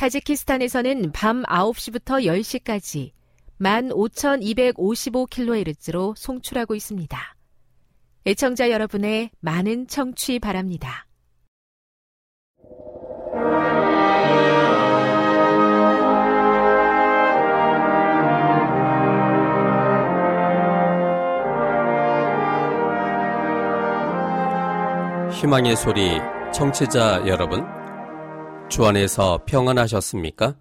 [0.00, 3.10] 타지키스탄에서는 밤 9시부터 10시까지
[3.60, 7.36] 15,255kHz로 송출하고 있습니다.
[8.24, 11.06] 애청자 여러분의 많은 청취 바랍니다.
[25.30, 26.18] 희망의 소리
[26.54, 27.79] 청취자 여러분
[28.70, 30.56] 주 안에서 평안하셨습니까?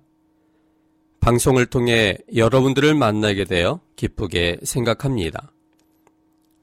[1.19, 5.51] 방송을 통해 여러분들을 만나게 되어 기쁘게 생각합니다.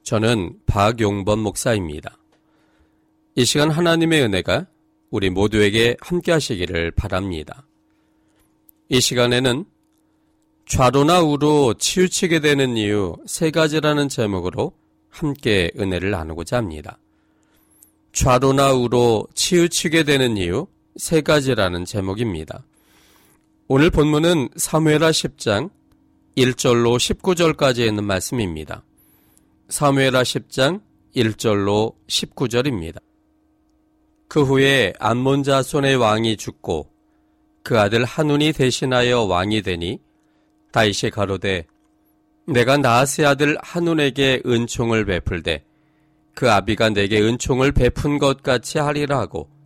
[0.03, 2.17] 저는 박용범 목사입니다.
[3.35, 4.67] 이 시간 하나님의 은혜가
[5.09, 7.65] 우리 모두에게 함께 하시기를 바랍니다.
[8.89, 9.63] 이 시간에는
[10.65, 14.73] 좌로나 우로 치우치게 되는 이유 세 가지라는 제목으로
[15.09, 16.99] 함께 은혜를 나누고자 합니다.
[18.11, 22.65] 좌로나 우로 치우치게 되는 이유 세 가지라는 제목입니다.
[23.67, 25.69] 오늘 본문은 사무엘하 10장
[26.35, 28.83] 1절로 19절까지 있는 말씀입니다.
[29.69, 30.81] 사무엘하 10장
[31.15, 32.97] 1절로 19절입니다.
[34.27, 36.89] 그 후에 암몬 자손의 왕이 죽고
[37.61, 39.99] 그 아들 한운이 대신하여 왕이 되니
[40.71, 41.67] 다이시 가로되
[42.47, 45.63] 내가 나하스의 아들 한운에게 은총을 베풀되
[46.33, 49.56] 그 아비가 내게 은총을 베푼 것 같이 하리라 하고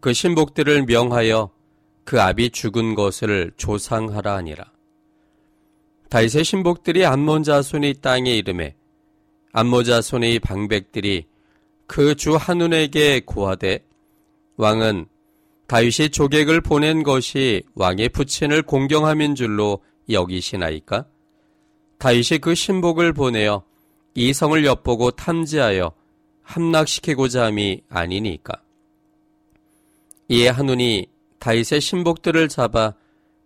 [0.00, 1.50] 그 신복들을 명하여
[2.04, 4.72] 그 아비 죽은 것을 조상하라 하니라.
[6.08, 8.76] 다윗의 신복들이 암몬 자손의 땅에 이름에
[9.52, 11.26] 암몬 자손의 방백들이
[11.86, 13.84] 그 주 한운에게 고하되
[14.56, 15.06] 왕은
[15.66, 21.06] 다윗이 조객을 보낸 것이 왕의 부친을 공경함인 줄로 여기시나이까?
[21.98, 23.64] 다윗이 그 신복을 보내어
[24.14, 25.92] 이성을 엿보고 탐지하여
[26.42, 28.62] 함락시키고자 함이 아니니까.
[30.28, 31.06] 이에 한운이
[31.38, 32.94] 다윗의 신복들을 잡아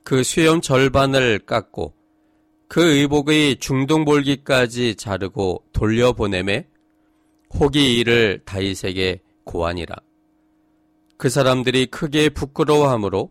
[0.03, 1.95] 그 수염 절반을 깎고
[2.69, 6.67] 그 의복의 중동볼기까지 자르고 돌려보내매
[7.55, 9.97] 혹이 이를 다윗에게 고하니라.
[11.17, 13.31] 그 사람들이 크게 부끄러워하므로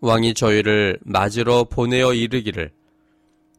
[0.00, 2.70] 왕이 저희를 맞으러 보내어 이르기를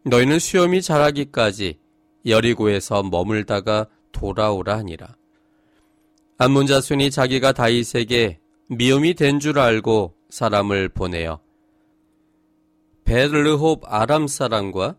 [0.04, 1.78] 너희는 수염이 자라기까지
[2.25, 5.16] 여리고에서 머물다가 돌아오라 하니라.
[6.68, 11.40] 자손이 자기가 다윗에게 미움이 된 줄 알고 사람을 보내어
[13.06, 14.98] 베르홉 아람 사람과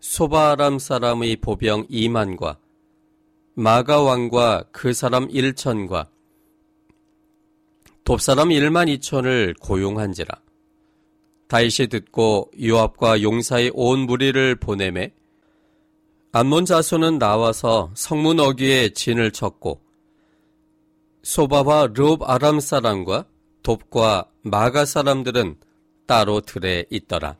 [0.00, 2.56] 소바 아람 사람의 보병 2만과
[3.54, 6.08] 마가 왕과 그 사람 1천과
[8.04, 10.40] 돕사람 1만 2천을 고용한지라.
[11.48, 15.12] 다윗이 듣고 요압과 용사의 온 무리를 보내매
[16.32, 19.82] 암몬 자손은 나와서 성문 어귀에 진을 쳤고
[21.22, 23.26] 소바와 르옵 아람 사람과
[23.62, 25.56] 돕과 마가 사람들은
[26.06, 27.36] 따로 들에 있더라.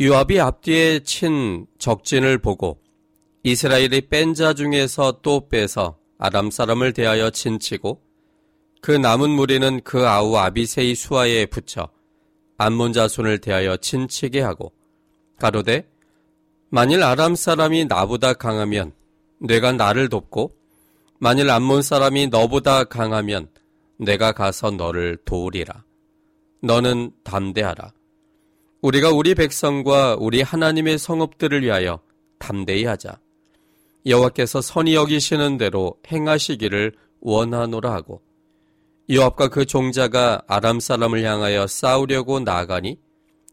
[0.00, 2.78] 요압이 앞뒤에 친 적진을 보고
[3.42, 8.02] 이스라엘이 뺀 자 중에서 또 빼서 아람 사람을 대하여 친치고
[8.82, 11.88] 그 남은 무리는 그 아우 아비세이 수하에 붙여
[12.58, 14.72] 암몬 자손을 대하여 친치게 하고
[15.38, 15.88] 가로되
[16.68, 18.92] 만일 아람 사람이 나보다 강하면
[19.38, 20.52] 내가 나를 돕고
[21.18, 23.48] 만일 암몬 사람이 너보다 강하면
[23.98, 25.84] 내가 가서 너를 도우리라.
[26.60, 27.92] 너는 담대하라.
[28.82, 32.00] 우리가 우리 백성과 우리 하나님의 성읍들을 위하여
[32.38, 33.18] 담대히 하자.
[34.04, 38.22] 여호와께서 선히 여기시는 대로 행하시기를 원하노라 하고
[39.10, 42.98] 요압과 그 종자가 아람 사람을 향하여 싸우려고 나가니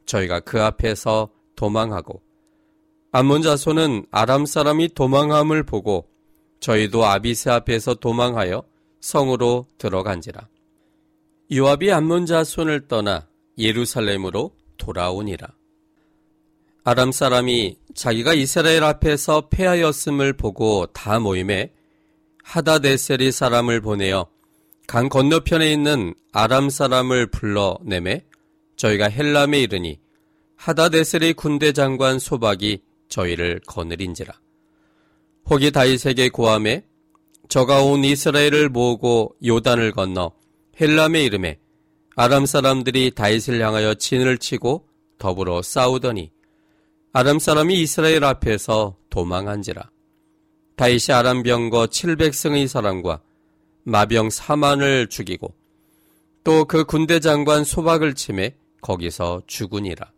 [0.06, 2.22] 저희가 그 앞에서 도망하고
[3.12, 6.13] 암몬 자손은 아람 사람이 도망함을 보고
[6.64, 8.64] 저희도 아비세 앞에서 도망하여
[9.02, 10.48] 성으로 들어간지라.
[11.52, 13.28] 요압이 암몬 자손을 떠나
[13.58, 15.46] 예루살렘으로 돌아오니라.
[16.86, 21.74] 아람 사람이 자기가 이스라엘 앞에서 패하였음을 보고 다 모임에
[22.46, 24.28] 하다데셀이 사람을 보내어
[24.88, 28.24] 강 건너편에 있는 아람 사람을 불러내매
[28.78, 30.00] 저희가 헬람에 이르니
[30.56, 34.43] 하다데셀의 군대 장관 소박이 저희를 거느린지라.
[35.50, 36.86] 혹이 다윗에게 고함에
[37.50, 40.32] 저가 온 이스라엘을 모으고 요단을 건너
[40.80, 41.60] 헬람의 이름에
[42.16, 44.88] 아람 사람들이 다윗을 향하여 진을 치고
[45.18, 46.32] 더불어 싸우더니
[47.12, 49.90] 아람 사람이 이스라엘 앞에서 도망한지라.
[50.76, 53.22] 다윗이 아람 병거 700승의 사람과
[53.84, 55.54] 마병 4만을 죽이고
[56.44, 60.12] 또 그 군대 장관 소박을 침해 거기서 죽으니라.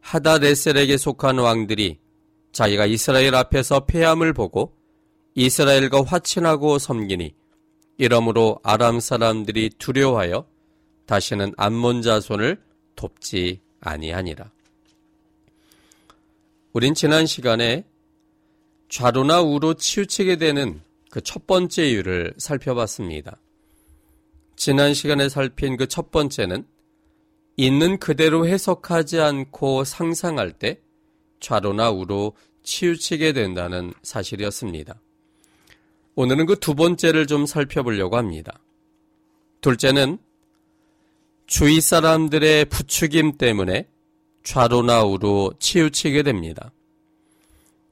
[0.00, 1.98] 하다레셀에게 속한 왕들이
[2.54, 4.72] 자기가 이스라엘 앞에서 패함을 보고
[5.34, 7.34] 이스라엘과 화친하고 섬기니
[7.98, 10.46] 이러므로 아람 사람들이 두려워하여
[11.06, 12.62] 다시는 암몬 자손을
[12.94, 14.50] 돕지 아니하니라.
[16.72, 17.84] 우린 지난 시간에
[18.88, 20.80] 좌로나 우로 치우치게 되는
[21.10, 23.36] 그 첫 번째 이유를 살펴봤습니다.
[24.56, 26.66] 지난 시간에 살핀 그 첫 번째는
[27.56, 30.80] 있는 그대로 해석하지 않고 상상할 때
[31.44, 32.32] 좌로나 우로
[32.62, 34.98] 치우치게 된다는 사실이었습니다.
[36.14, 38.60] 오늘은 그 두 번째를 좀 살펴보려고 합니다.
[39.60, 40.18] 둘째는
[41.46, 43.86] 주위 사람들의 부추김 때문에
[44.42, 46.72] 좌로나 우로 치우치게 됩니다.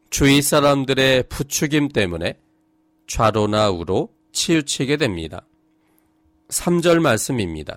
[0.08, 2.38] 주위 사람들의 부추김 때문에
[3.06, 5.46] 좌로나 우로 치우치게 됩니다.
[6.48, 7.76] 3절 말씀입니다.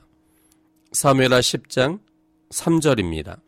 [0.94, 2.00] 사무엘하 10장
[2.50, 3.45] 3절입니다.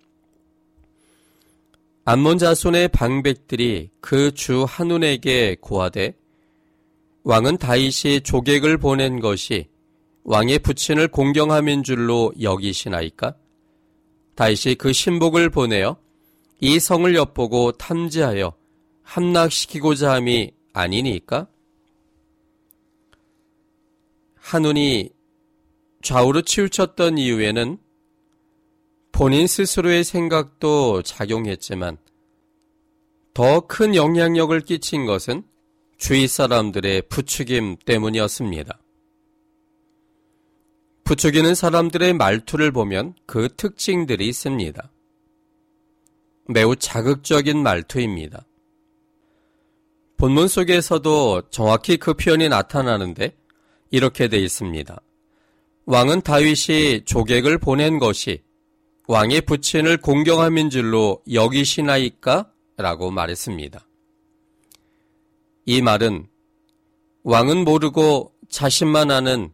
[2.10, 6.16] 암몬 자손의 방백들이 그 주 한운에게 고하되
[7.26, 9.68] 왕은 다윗이 조객을 보낸 것이
[10.24, 13.36] 왕의 부친을 공경함인 줄로 여기시나이까?
[14.36, 15.98] 다윗이 그 신복을 보내어
[16.62, 18.54] 이 성을 엿보고 탐지하여
[19.04, 21.50] 함락시키고자 함이 아니니까?
[24.36, 25.10] 한운이
[26.04, 27.78] 좌우로 치우쳤던 이유에는
[29.18, 31.98] 본인 스스로의 생각도 작용했지만
[33.34, 35.42] 더 큰 영향력을 끼친 것은
[35.98, 38.80] 주위 사람들의 부추김 때문이었습니다.
[41.04, 44.92] 부추기는 사람들의 말투를 보면 그 특징들이 있습니다.
[46.50, 48.46] 매우 자극적인 말투입니다.
[50.18, 53.36] 본문 속에서도 정확히 그 표현이 나타나는데
[53.90, 55.02] 이렇게 돼 있습니다.
[55.88, 58.46] 왕은 다윗이 조객을 보낸 것이
[59.08, 62.52] 왕의 부친을 공경함인 줄로 여기시나이까?
[62.76, 63.88] 라고 말했습니다.
[65.66, 66.28] 이 말은
[67.24, 69.54] 왕은 모르고 자신만 아는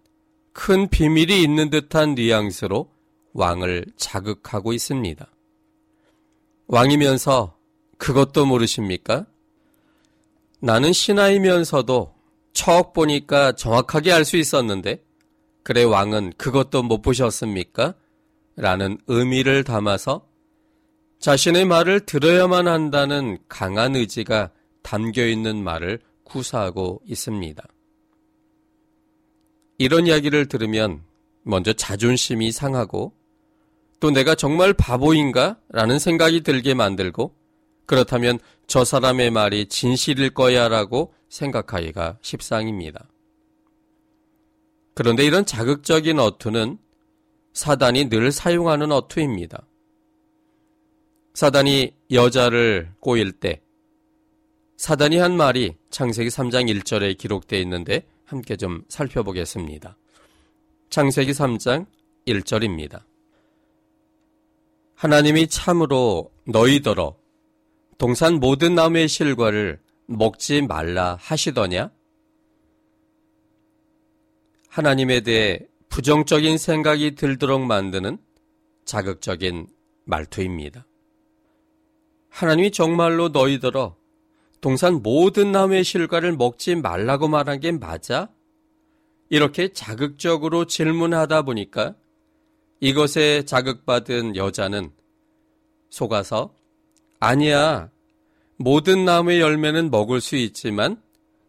[0.54, 2.90] 큰 비밀이 있는 듯한 뉘앙스로
[3.34, 5.28] 왕을 자극하고 있습니다.
[6.68, 7.58] 왕이면서
[7.98, 9.28] 그것도 모르십니까?
[10.60, 12.14] 나는 신하이면서도
[12.54, 15.04] 척 보니까 정확하게 알 수 있었는데,
[15.62, 17.96] 그래 왕은 그것도 못 보셨습니까?
[18.56, 20.28] 라는 의미를 담아서
[21.20, 27.64] 자신의 말을 들어야만 한다는 강한 의지가 담겨 있는 말을 구사하고 있습니다.
[29.78, 31.02] 이런 이야기를 들으면
[31.44, 33.14] 먼저 자존심이 상하고
[34.00, 35.58] 또 내가 정말 바보인가?
[35.70, 37.34] 라는 생각이 들게 만들고
[37.86, 43.08] 그렇다면 저 사람의 말이 진실일 거야 라고 생각하기가 십상입니다.
[44.94, 46.78] 그런데 이런 자극적인 어투는
[47.54, 49.68] 사단이 늘 사용하는 어투입니다.
[51.34, 53.62] 사단이 여자를 꼬일 때
[54.78, 59.98] 사단이 한 말이 창세기 3장 1절에 기록되어 있는데 함께 좀 살펴보겠습니다.
[60.90, 61.86] 창세기 3장
[62.28, 63.04] 1절입니다.
[64.96, 67.16] 하나님이 참으로 너희더러
[67.98, 71.92] 동산 모든 나무의 실과를 먹지 말라 하시더냐?
[74.70, 75.60] 하나님에 대해
[75.94, 78.18] 부정적인 생각이 들도록 만드는
[78.84, 79.68] 자극적인
[80.06, 80.88] 말투입니다.
[82.30, 83.96] 하나님이 정말로 너희더러
[84.60, 88.30] 동산 모든 나무의 실과를 먹지 말라고 말한 게 맞아?
[89.30, 91.94] 이렇게 자극적으로 질문하다 보니까
[92.80, 94.90] 이것에 자극받은 여자는
[95.92, 96.56] 속아서
[97.20, 97.92] 아니야.
[98.58, 101.00] 모든 나무의 열매는 먹을 수 있지만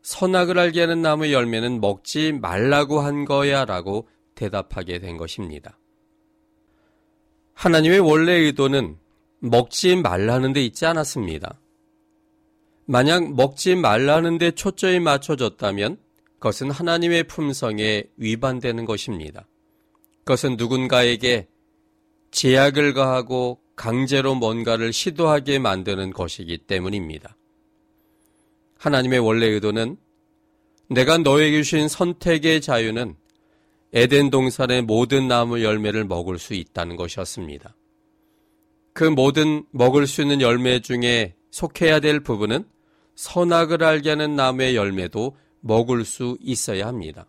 [0.02, 5.78] 선악을 알게 하는 나무의 열매는 먹지 말라고 한 거야 라고 대답하게 된 것입니다.
[7.54, 8.98] 하나님의 원래 의도는
[9.38, 11.60] 먹지 말라는 데 있지 않았습니다.
[12.86, 15.98] 만약 먹지 말라는 데 초점이 맞춰졌다면
[16.38, 19.46] 그것은 하나님의 품성에 위반되는 것입니다.
[20.18, 21.48] 그것은 누군가에게
[22.30, 27.36] 제약을 가하고 강제로 뭔가를 시도하게 만드는 것이기 때문입니다.
[28.78, 29.96] 하나님의 원래 의도는
[30.90, 33.16] 내가 너에게 주신 선택의 자유는
[33.94, 37.76] 에덴 동산의 모든 나무 열매를 먹을 수 있다는 것이었습니다.
[38.92, 42.64] 그 모든 먹을 수 있는 열매 중에 속해야 될 부분은
[43.14, 47.28] 선악을 알게 하는 나무의 열매도 먹을 수 있어야 합니다.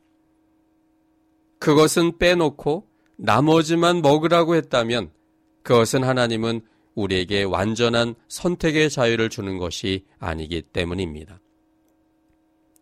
[1.60, 5.12] 그것은 빼놓고 나머지만 먹으라고 했다면
[5.62, 6.62] 그것은 하나님은
[6.95, 11.39] 우리에게 완전한 선택의 자유를 주는 것이 아니기 때문입니다.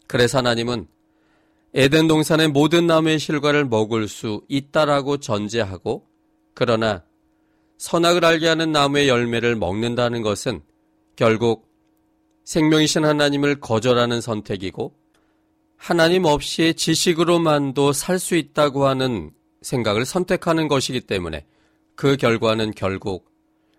[0.08, 0.88] 그래서 하나님은
[1.76, 6.08] 에덴 동산의 모든 나무의 실과를 먹을 수 있다라고 전제하고
[6.54, 7.04] 그러나
[7.80, 10.62] 선악을 알게 하는 나무의 열매를 먹는다는 것은
[11.16, 11.68] 결국
[12.44, 14.94] 생명이신 하나님을 거절하는 선택이고
[15.76, 21.46] 하나님 없이 지식으로만도 살 수 있다고 하는 생각을 선택하는 것이기 때문에
[21.96, 23.32] 그 결과는 결국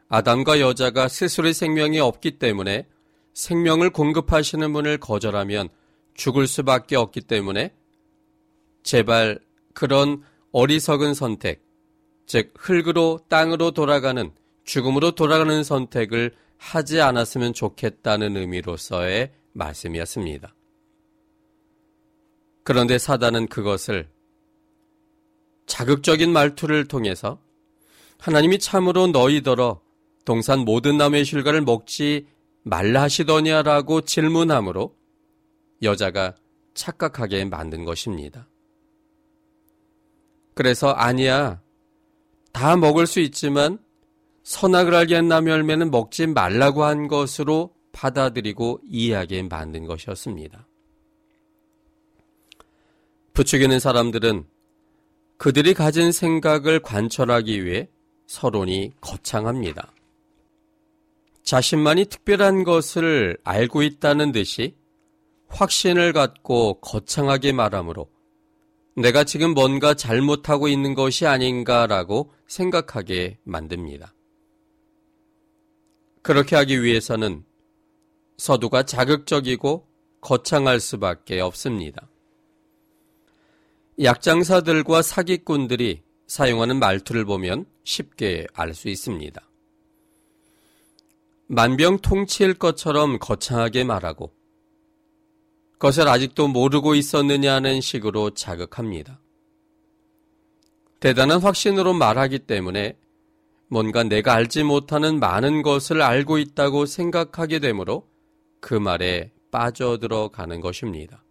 [0.09, 2.87] 아담과 여자가 스스로의 생명이 없기 때문에
[3.35, 5.69] 생명을 공급하시는 분을 거절하면
[6.15, 7.73] 죽을 수밖에 없기 때문에
[8.85, 9.41] 제발
[9.73, 10.23] 그런
[10.53, 11.65] 어리석은 선택,
[12.27, 14.31] 즉 흙으로 땅으로 돌아가는
[14.65, 20.55] 죽음으로 돌아가는 선택을 하지 않았으면 좋겠다는 의미로서의 말씀이었습니다.
[22.63, 24.09] 그런데 사단은 그것을
[25.67, 27.41] 자극적인 말투를 통해서
[28.19, 29.83] 하나님이 참으로 너희더러
[30.25, 32.27] 동산 모든 나무의 실과를 먹지
[32.63, 34.95] 말라 하시더냐라고 질문하므로
[35.83, 36.35] 여자가
[36.73, 38.49] 착각하게 만든 것입니다.
[40.55, 41.61] 그래서 아니야.
[42.53, 43.79] 다 먹을 수 있지만
[44.45, 50.67] 선악을 알게 한 나무 열매는 먹지 말라고 한 것으로 받아들이고 이해하게 만든 것이었습니다.
[53.33, 54.47] 부추기는 사람들은
[55.39, 57.89] 그들이 가진 생각을 관철하기 위해
[58.27, 59.93] 서론이 거창합니다.
[61.43, 64.77] 자신만이 특별한 것을 알고 있다는 듯이
[65.49, 68.09] 확신을 갖고 거창하게 말하므로
[68.97, 74.15] 내가 지금 뭔가 잘못하고 있는 것이 아닌가라고 생각하게 만듭니다.
[76.23, 77.45] 그렇게 하기 위해서는
[78.37, 79.87] 서두가 자극적이고
[80.21, 82.09] 거창할 수밖에 없습니다.
[84.03, 89.41] 약장사들과 사기꾼들이 사용하는 말투를 보면 쉽게 알 수 있습니다.
[91.47, 94.44] 만병통치일 것처럼 거창하게 말하고 그
[95.85, 99.21] 것을 아직도 모르고 있었느냐는 식으로 자극합니다.
[100.99, 102.97] 대단한 확신으로 말하기 때문에
[103.69, 108.09] 뭔가 내가 알지 못하는 많은 것을 알고 있다고 생각하게 되므로
[108.61, 111.23] 그 말에 빠져들어 가는 것입니다.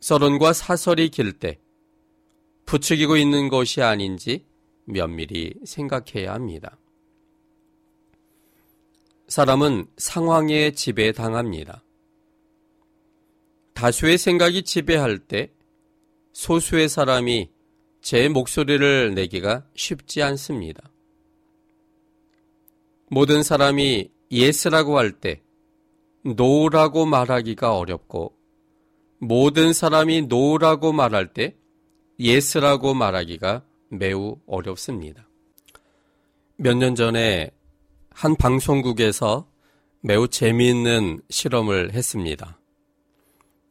[0.00, 1.58] 서론과 사설이 길 때
[2.64, 4.46] 부추기고 있는 것이 아닌지
[4.84, 6.78] 면밀히 생각해야 합니다.
[9.26, 11.82] 사람은 상황에 지배당합니다.
[13.76, 15.52] 다수의 생각이 지배할 때
[16.32, 17.50] 소수의 사람이
[18.00, 20.90] 제 목소리를 내기가 쉽지 않습니다.
[23.10, 25.42] 모든 사람이 yes라고 할 때
[26.24, 28.34] no라고 말하기가 어렵고
[29.18, 31.54] 모든 사람이 no라고 말할 때
[32.18, 35.28] yes라고 말하기가 매우 어렵습니다.
[36.56, 37.50] 몇 년 전에
[38.10, 39.46] 한 방송국에서
[40.00, 42.58] 매우 재미있는 실험을 했습니다.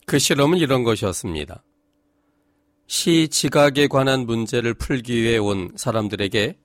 [0.05, 1.63] 그 실험은 이런 것이었습니다.
[2.87, 6.57] 시 지각에 관한 문제를 풀기 위해 온 사람들에게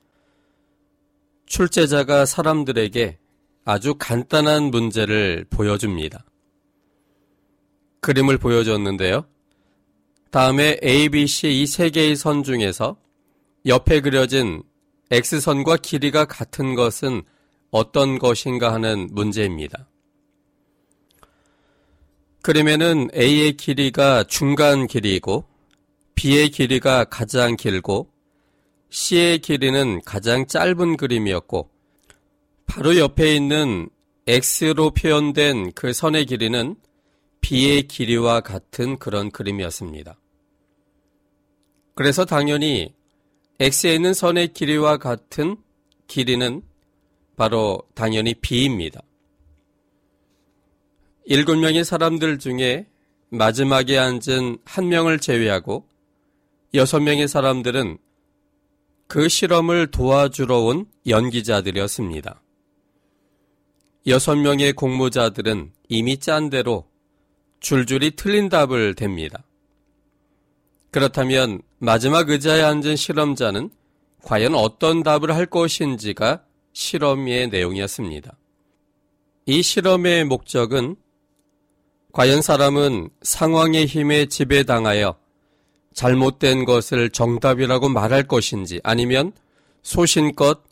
[1.46, 3.18] 출제자가 사람들에게
[3.64, 6.24] 아주 간단한 문제를 보여줍니다.
[8.00, 9.24] 그림을 보여줬는데요.
[10.30, 12.96] 다음에 A, B, C 이 세 개의 선 중에서
[13.66, 14.62] 옆에 그려진
[15.10, 17.22] X선과 길이가 같은 것은
[17.70, 19.88] 어떤 것인가 하는 문제입니다.
[22.42, 25.44] 그림에는 A의 길이가 중간 길이이고
[26.14, 28.10] B의 길이가 가장 길고
[28.88, 31.70] C의 길이는 가장 짧은 그림이었고
[32.66, 33.88] 바로 옆에 있는
[34.26, 36.76] X로 표현된 그 선의 길이는
[37.40, 40.18] B의 길이와 같은 그런 그림이었습니다.
[41.94, 42.94] 그래서 당연히
[43.58, 45.56] X에 있는 선의 길이와 같은
[46.06, 46.62] 길이는
[47.36, 49.02] 바로 당연히 B입니다.
[51.32, 52.88] 일곱 명의 사람들 중에
[53.28, 55.86] 마지막에 앉은 한 명을 제외하고
[56.74, 57.98] 여섯 명의 사람들은
[59.06, 62.42] 그 실험을 도와주러 온 연기자들이었습니다.
[64.08, 66.88] 여섯 명의 공모자들은 이미 짠 대로
[67.60, 69.44] 줄줄이 틀린 답을 댑니다.
[70.90, 73.70] 그렇다면 마지막 의자에 앉은 실험자는
[74.24, 78.36] 과연 어떤 답을 할 것인지가 실험의 내용이었습니다.
[79.46, 80.96] 이 실험의 목적은
[82.12, 85.16] 과연 사람은 상황의 힘에 지배당하여
[85.94, 89.32] 잘못된 것을 정답이라고 말할 것인지 아니면
[89.82, 90.62] 소신껏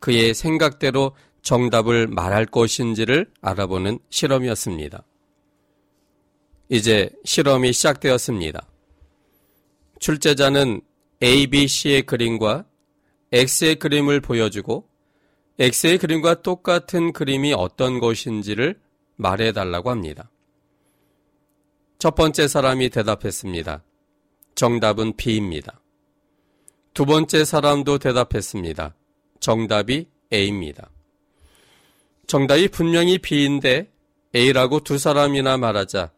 [0.00, 1.12] 그의 생각대로
[1.42, 5.02] 정답을 말할 것인지를 알아보는 실험이었습니다.
[6.68, 8.66] 이제 실험이 시작되었습니다.
[10.00, 10.80] 출제자는
[11.22, 12.64] A, B, C의 그림과
[13.32, 14.88] X의 그림을 보여주고
[15.58, 18.78] X의 그림과 똑같은 그림이 어떤 것인지를
[19.16, 20.30] 말해달라고 합니다.
[21.98, 23.82] 첫 번째 사람이 대답했습니다.
[24.54, 25.80] 정답은 B입니다.
[26.92, 28.94] 두 번째 사람도 대답했습니다.
[29.40, 30.90] 정답이 A입니다.
[32.26, 33.90] 정답이 분명히 B인데
[34.34, 36.12] A라고 두 사람이나 말하자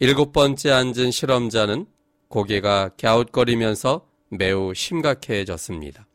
[0.00, 1.86] 일곱 번째 앉은 실험자는
[2.28, 6.06] 고개가 갸웃거리면서 매우 심각해졌습니다.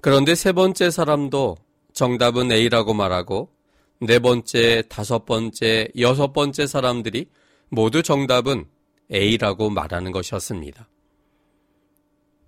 [0.00, 1.56] 그런데 세 번째 사람도
[1.92, 3.55] 정답은 A라고 말하고
[4.00, 7.28] 네 번째, 다섯 번째, 여섯 번째 사람들이
[7.68, 8.66] 모두 정답은
[9.12, 10.88] A라고 말하는 것이었습니다.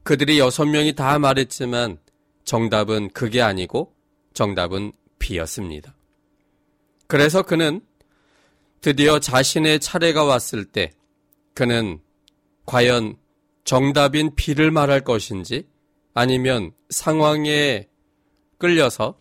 [0.02, 1.98] 그들이 여섯 명이 다 말했지만
[2.44, 3.94] 정답은 그게 아니고
[4.32, 5.94] 정답은 B였습니다.
[7.06, 7.80] 그래서 그는
[8.80, 10.92] 드디어 자신의 차례가 왔을 때
[11.54, 12.00] 그는
[12.66, 13.16] 과연
[13.64, 15.66] 정답인 B를 말할 것인지
[16.14, 17.88] 아니면 상황에
[18.58, 19.18] 끌려서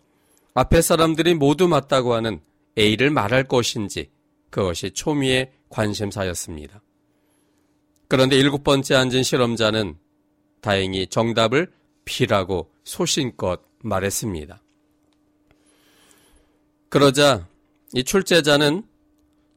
[0.58, 2.40] 앞에 사람들이 모두 맞다고 하는
[2.76, 4.10] A를 말할 것인지
[4.50, 6.82] 그것이 초미의 관심사였습니다.
[8.08, 9.96] 그런데 일곱 번째 앉은 실험자는
[10.60, 11.70] 다행히 정답을
[12.04, 14.60] B라고 소신껏 말했습니다.
[16.88, 17.46] 그러자
[17.92, 18.82] 이 출제자는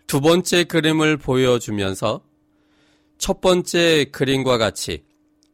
[0.06, 2.22] 두 번째 그림을 보여주면서
[3.18, 5.04] 첫 번째 그림과 같이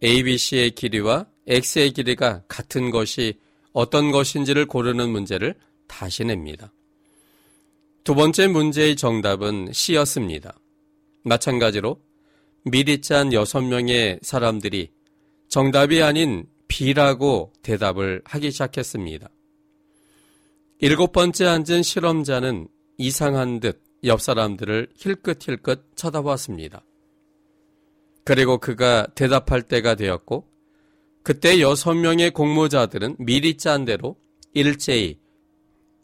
[0.03, 3.39] ABC의 길이와 X의 길이가 같은 것이
[3.77, 5.53] 어떤 것인지를 고르는 문제를
[5.87, 6.73] 다시 냅니다.
[8.03, 10.59] 두 번째 문제의 정답은 C였습니다.
[11.23, 12.01] 마찬가지로
[12.63, 14.89] 미리 짠 여섯 명의 사람들이
[15.49, 19.29] 정답이 아닌 B라고 대답을 하기 시작했습니다.
[20.79, 26.83] 일곱 번째 앉은 실험자는 이상한 듯 옆 사람들을 힐끗힐끗 쳐다보았습니다.
[28.23, 30.47] 그리고 그가 대답할 때가 되었고
[31.27, 34.15] 그때 여섯 명의 공모자들은 미리 짠 대로
[34.53, 35.19] 일제히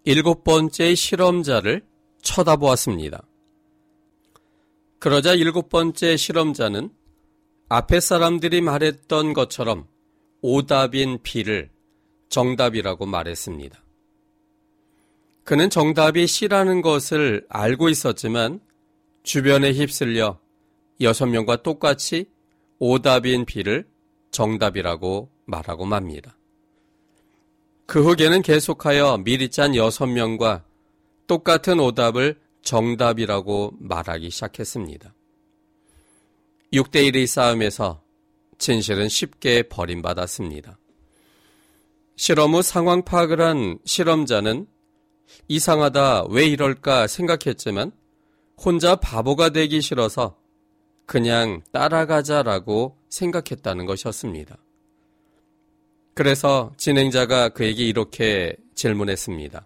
[0.04, 1.82] 일곱 번째 실험자를
[2.22, 3.26] 쳐다보았습니다.
[5.00, 6.90] 그러자 일곱 번째 실험자는
[7.70, 9.88] 앞에 사람들이 말했던 것처럼
[10.42, 11.72] 오답인 B를
[12.28, 13.82] 정답이라고 말했습니다.
[15.46, 18.60] 그는 정답이 C라는 것을 알고 있었지만
[19.24, 20.38] 주변에 휩쓸려
[21.00, 22.26] 여섯 명과 똑같이
[22.78, 23.93] 오답인 B를
[24.34, 26.38] 정답이라고 말하고 맙니다.
[27.86, 30.66] 그 후에는 계속하여 미리 짠 여섯 명과
[31.28, 35.14] 똑같은 오답을 정답이라고 말하기 시작했습니다.
[36.74, 38.02] 6대1의 싸움에서
[38.58, 40.80] 진실은 쉽게 버림받았습니다.
[42.16, 44.68] 실험 후 상황 파악을 한 실험자는
[45.48, 47.92] 이상하다, 왜 이럴까 생각했지만
[48.58, 50.38] 혼자 바보가 되기 싫어서
[51.06, 54.58] 그냥 따라가자라고 생각했다는 것이었습니다.
[56.14, 59.66] 그래서 진행자가 그에게 이렇게 질문했습니다.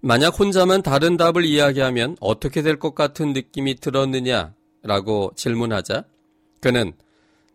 [0.00, 4.54] 만약 혼자만 다른 답을 이야기하면 어떻게 될 것 같은 느낌이 들었느냐?
[4.82, 6.04] 라고 질문하자
[6.60, 6.92] 그는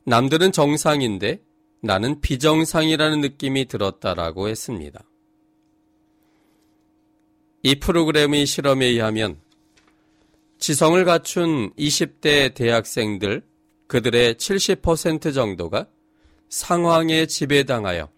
[0.05, 1.41] 남들은 정상인데
[1.81, 5.03] 나는 비정상이라는 느낌이 들었다라고 했습니다.
[7.61, 9.39] 이 프로그램의 실험에 의하면
[10.59, 13.43] 지성을 갖춘 20대 대학생들
[13.87, 15.87] 그들의 70% 정도가
[16.49, 18.09] 상황에 지배당하여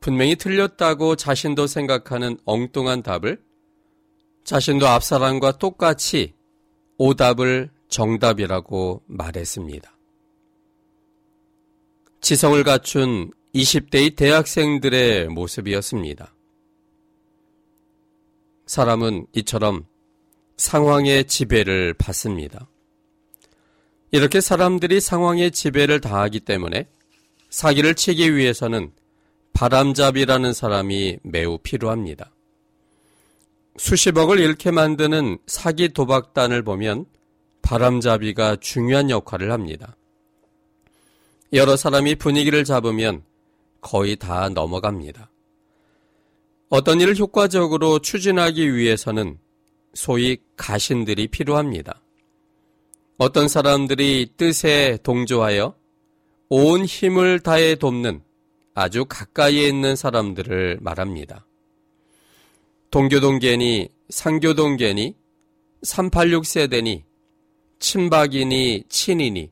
[0.00, 3.40] 분명히 틀렸다고 자신도 생각하는 엉뚱한 답을
[4.42, 6.34] 자신도 앞사람과 똑같이
[6.98, 9.96] 오답을 정답이라고 말했습니다.
[12.20, 16.34] 지성을 갖춘 20대의 대학생들의 모습이었습니다.
[18.66, 19.86] 사람은 이처럼
[20.56, 22.68] 상황의 지배를 받습니다.
[24.10, 26.86] 이렇게 사람들이 상황의 지배를 당하기 때문에
[27.50, 28.92] 사기를 치기 위해서는
[29.52, 32.30] 바람잡이라는 사람이 매우 필요합니다.
[33.76, 37.06] 수십억을 잃게 만드는 사기 도박단을 보면
[37.62, 39.96] 바람잡이가 중요한 역할을 합니다.
[41.52, 43.22] 여러 사람이 분위기를 잡으면
[43.80, 45.30] 거의 다 넘어갑니다.
[46.68, 49.38] 어떤 일을 효과적으로 추진하기 위해서는
[49.94, 52.00] 소위 가신들이 필요합니다.
[53.16, 55.74] 어떤 사람들이 뜻에 동조하여
[56.48, 58.22] 온 힘을 다해 돕는
[58.74, 61.46] 아주 가까이에 있는 사람들을 말합니다.
[62.90, 65.16] 동교동계니, 상교동계니,
[65.82, 67.02] 386세대니,
[67.78, 69.50] 친박이니, 친이니,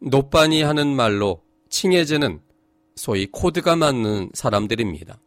[0.00, 2.40] 노빠니 하는 말로 칭해지는
[2.94, 5.18] 소위 코드가 맞는 사람들입니다.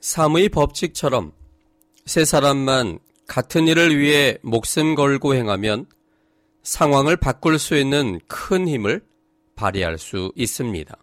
[0.00, 1.32] 삼의 법칙처럼
[2.08, 5.84] 세 사람만 같은 일을 위해 목숨 걸고 행하면
[6.62, 9.04] 상황을 바꿀 수 있는 큰 힘을
[9.56, 10.96] 발휘할 수 있습니다.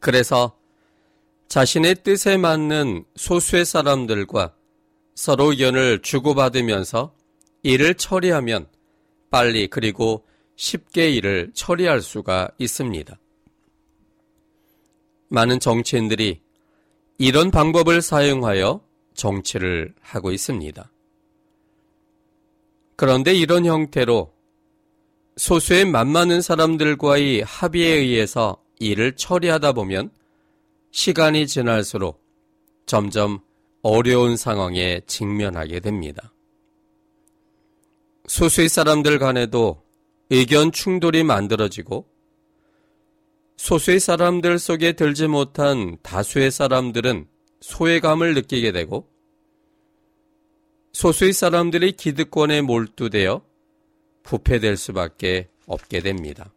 [0.00, 0.58] 그래서
[1.46, 4.52] 자신의 뜻에 맞는 소수의 사람들과
[5.14, 7.14] 서로 의견을 주고받으면서
[7.62, 8.66] 일을 처리하면
[9.30, 13.16] 빨리 그리고 쉽게 일을 처리할 수가 있습니다.
[15.28, 16.40] 많은 정치인들이
[17.18, 18.82] 이런 방법을 사용하여
[19.14, 20.90] 정치를 하고 있습니다.
[22.96, 24.32] 그런데 이런 형태로
[25.36, 30.10] 소수의 만만한 사람들과의 합의에 의해서 일을 처리하다 보면
[30.92, 32.22] 시간이 지날수록
[32.86, 33.40] 점점
[33.82, 36.32] 어려운 상황에 직면하게 됩니다.
[38.26, 39.82] 소수의 사람들 간에도
[40.30, 42.08] 의견 충돌이 만들어지고
[43.56, 47.26] 소수의 사람들 속에 들지 못한 다수의 사람들은
[47.64, 49.08] 소외감을 느끼게 되고
[50.92, 53.42] 소수의 사람들이 기득권에 몰두되어
[54.22, 56.52] 부패될 수밖에 없게 됩니다.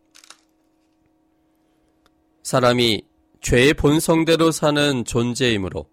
[2.43, 3.03] 사람이
[3.39, 5.87] 죄의 본성대로 사는 존재이므로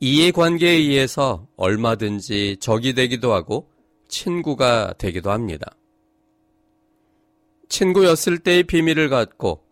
[0.00, 3.70] 이해관계에 의해서 얼마든지 적이 되기도 하고
[4.08, 5.76] 친구가 되기도 합니다.
[7.68, 9.62] 친구였을 때의 비밀을 갖고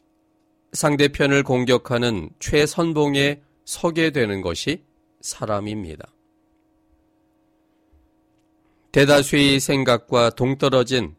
[0.73, 4.83] 상대편을 공격하는 최선봉에 서게 되는 것이
[5.21, 6.11] 사람입니다.
[8.93, 11.15] 대다수의 생각과 동떨어진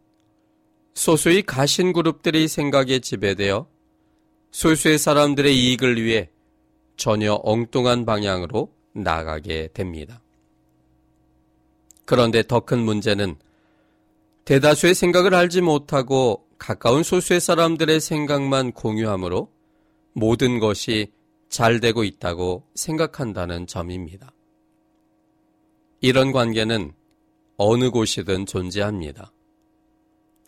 [0.95, 3.67] 소수의 가신 그룹들의 생각에 지배되어
[4.49, 6.31] 소수의 사람들의 이익을 위해
[6.97, 10.19] 전혀 엉뚱한 방향으로 나가게 됩니다.
[12.05, 13.35] 그런데 더 큰 문제는
[14.45, 19.53] 대다수의 생각을 알지 못하고 가까운 소수의 사람들의 생각만 공유하므로
[20.13, 21.11] 모든 것이
[21.49, 24.31] 잘 되고 있다고 생각한다는 점입니다.
[25.99, 26.93] 이런 관계는
[27.57, 29.33] 어느 곳이든 존재합니다.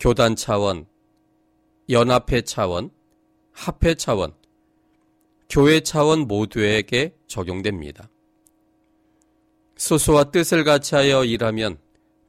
[0.00, 0.86] 교단 차원,
[1.90, 2.90] 연합회 차원,
[3.52, 4.32] 합회 차원,
[5.50, 8.08] 교회 차원 모두에게 적용됩니다.
[9.76, 11.76] 소수와 뜻을 같이 하여 일하면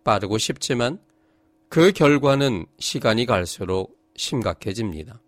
[0.04, 1.00] 빠르고 쉽지만
[1.70, 5.23] 그 결과는 시간이 갈수록 심각해집니다.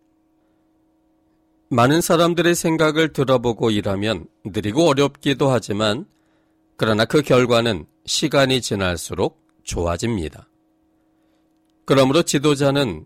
[1.69, 6.05] 많은 사람들의 생각을 들어보고 일하면 느리고 어렵기도 하지만
[6.77, 10.47] 그러나 그 결과는 시간이 지날수록 좋아집니다.
[11.85, 13.05] 그러므로 지도자는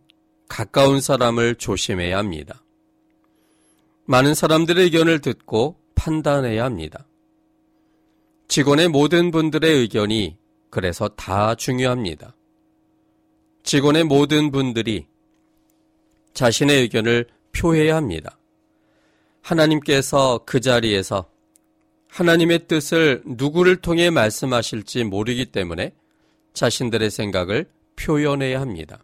[0.50, 2.64] 가까운 사람을 조심해야 합니다.
[4.06, 7.06] 많은 사람들의 의견을 듣고 판단해야 합니다.
[8.48, 10.38] 직원의 모든 분들의 의견이
[10.70, 12.36] 그래서 다 중요합니다.
[13.64, 15.06] 직원의 모든 분들이
[16.34, 18.39] 자신의 의견을 표해야 합니다.
[19.42, 21.30] 하나님께서 그 자리에서
[22.10, 25.94] 하나님의 뜻을 누구를 통해 말씀하실지 모르기 때문에
[26.54, 29.04] 자신들의 생각을 표현해야 합니다.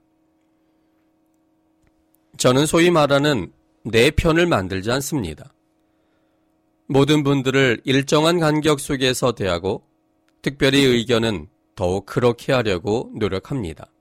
[2.38, 3.52] 저는 소위 말하는
[3.84, 5.54] 내 편을 만들지 않습니다.
[6.88, 9.84] 모든 분들을 일정한 간격 속에서 대하고
[10.42, 13.92] 특별히 의견은 더욱 그렇게 하려고 노력합니다.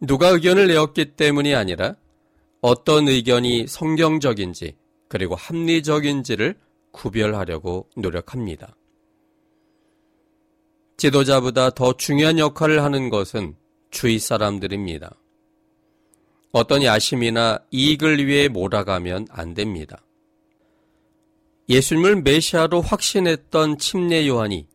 [0.00, 1.96] 누가 의견을 내었기 때문이 아니라
[2.60, 4.76] 어떤 의견이 성경적인지
[5.08, 6.58] 그리고 합리적인지를
[6.92, 8.76] 구별하려고 노력합니다.
[10.96, 13.56] 지도자보다 더 중요한 역할을 하는 것은
[13.90, 15.14] 주위 사람들입니다.
[16.52, 20.02] 어떤 야심이나 이익을 위해 몰아가면 안 됩니다.
[21.68, 24.66] 예수님을 메시아로 확신했던 침례 요한이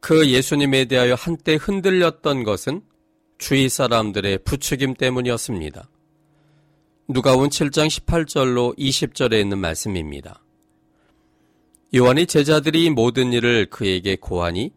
[0.00, 2.82] 그 예수님에 대하여 한때 흔들렸던 것은
[3.38, 5.88] 주위 사람들의 부추김 때문이었습니다.
[7.10, 10.44] 누가온 7장 18절로 20절에 있는 말씀입니다.
[11.96, 14.74] 요한이 제자들이 모든 일을 그에게 고하니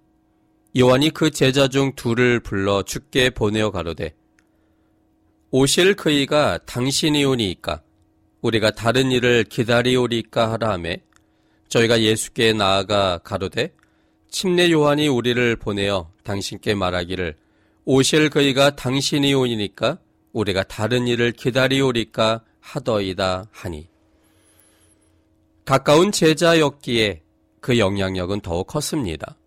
[0.79, 4.15] 요한이 그 제자 중 둘을 불러 죽게 보내어 가로되
[5.49, 7.83] 오실 그이가 당신이 오니까
[8.39, 11.03] 우리가 다른 일을 기다리오리까 하라 하매
[11.67, 13.73] 저희가 예수께 나아가 가로되
[14.29, 17.35] 침례 요한이 우리를 보내어 당신께 말하기를
[17.83, 19.99] 오실 그이가 당신이 오니니까
[20.33, 23.87] 우리가 다른 일을 기다리오리까 하더이다 하니
[25.65, 27.21] 가까운 제자였기에
[27.59, 29.37] 그 영향력은 더욱 컸습니다.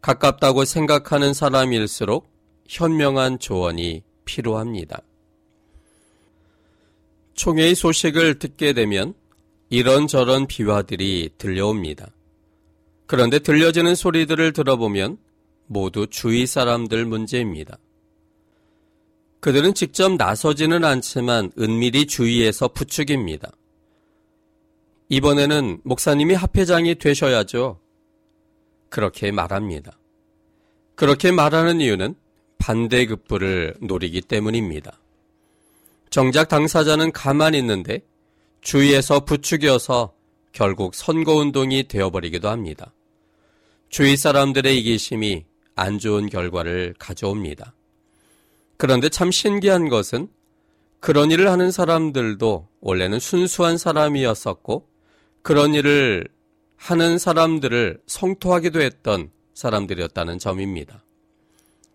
[0.00, 2.30] 가깝다고 생각하는 사람일수록
[2.68, 5.02] 현명한 조언이 필요합니다.
[7.34, 9.14] 총회의 소식을 듣게 되면
[9.68, 12.08] 이런저런 비화들이 들려옵니다.
[13.06, 15.18] 그런데 들려지는 소리들을 들어보면
[15.66, 17.78] 모두 주위 사람들 문제입니다.
[19.40, 23.50] 그들은 직접 나서지는 않지만 은밀히 주위에서 부추깁니다.
[25.08, 27.80] 이번에는 목사님이 합회장이 되셔야죠.
[28.90, 29.98] 그렇게 말합니다.
[30.94, 32.14] 그렇게 말하는 이유는
[32.58, 35.00] 반대급부를 노리기 때문입니다.
[36.10, 38.02] 정작 당사자는 가만히 있는데
[38.60, 40.12] 주위에서 부추겨서
[40.52, 42.92] 결국 선거운동이 되어버리기도 합니다.
[43.88, 47.74] 주위 사람들의 이기심이 안 좋은 결과를 가져옵니다.
[48.80, 50.28] 그런데 참 신기한 것은
[51.00, 54.88] 그런 일을 하는 사람들도 원래는 순수한 사람이었었고
[55.42, 56.26] 그런 일을
[56.76, 61.04] 하는 사람들을 성토하기도 했던 사람들이었다는 점입니다.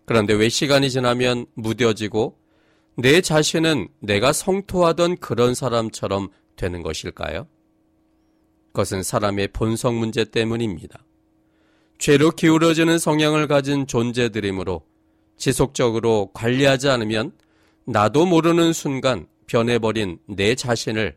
[0.04, 2.38] 그런데 왜 시간이 지나면 무뎌지고
[2.94, 7.48] 내 자신은 내가 성토하던 그런 사람처럼 되는 것일까요?
[8.68, 11.04] 그것은 사람의 본성 문제 때문입니다.
[11.98, 14.84] 죄로 기울어지는 성향을 가진 존재들이므로
[15.36, 17.32] 지속적으로 관리하지 않으면
[17.84, 21.16] 나도 모르는 순간 변해버린 내 자신을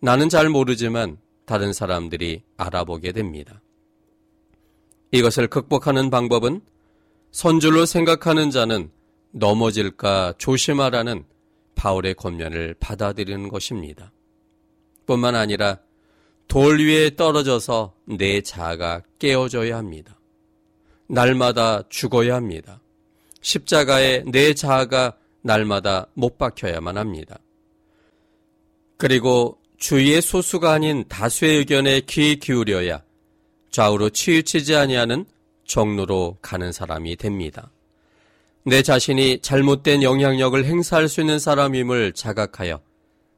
[0.00, 3.60] 나는 잘 모르지만 다른 사람들이 알아보게 됩니다.
[5.12, 6.60] 이것을 극복하는 방법은
[7.32, 8.90] 선줄로 생각하는 자는
[9.32, 11.24] 넘어질까 조심하라는
[11.74, 14.12] 바울의 권면을 받아들이는 것입니다.
[15.06, 15.78] 뿐만 아니라
[16.48, 20.18] 돌 위에 떨어져서 내 자아가 깨어져야 합니다.
[21.06, 22.80] 날마다 죽어야 합니다.
[23.40, 27.38] 십자가에 내 자아가 날마다 못 박혀야만 합니다.
[28.96, 33.02] 그리고 주위의 소수가 아닌 다수의 의견에 귀 기울여야
[33.70, 35.24] 좌우로 치우치지 아니하는
[35.64, 37.70] 정로로 가는 사람이 됩니다.
[38.64, 42.80] 내 자신이 잘못된 영향력을 행사할 수 있는 사람임을 자각하여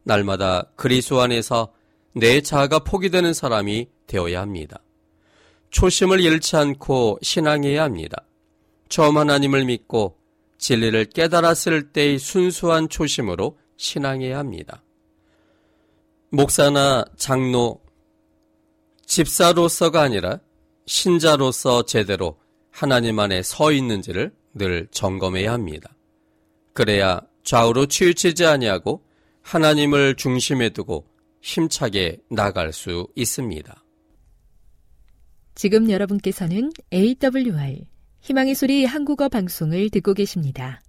[0.02, 1.72] 날마다 그리스도 안에서
[2.14, 4.82] 내 자아가 포기되는 사람이 되어야 합니다.
[5.70, 8.24] 초심을 잃지 않고 신앙해야 합니다.
[8.92, 10.18] 처음 하나님을 믿고
[10.58, 14.84] 진리를 깨달았을 때의 순수한 초심으로 신앙해야 합니다.
[16.28, 17.80] 목사나 장로,
[19.06, 20.40] 집사로서가 아니라
[20.84, 22.38] 신자로서 제대로
[22.70, 25.96] 하나님 안에 서 있는지를 늘 점검해야 합니다.
[26.74, 29.02] 그래야 좌우로 치우치지 아니하고
[29.40, 31.06] 하나님을 중심에 두고
[31.40, 33.74] 힘차게 나갈 수 있습니다.
[35.54, 37.91] 지금 여러분께서는 AWR
[38.22, 40.80] 희망의 소리 한국어 방송을 듣고 계십니다.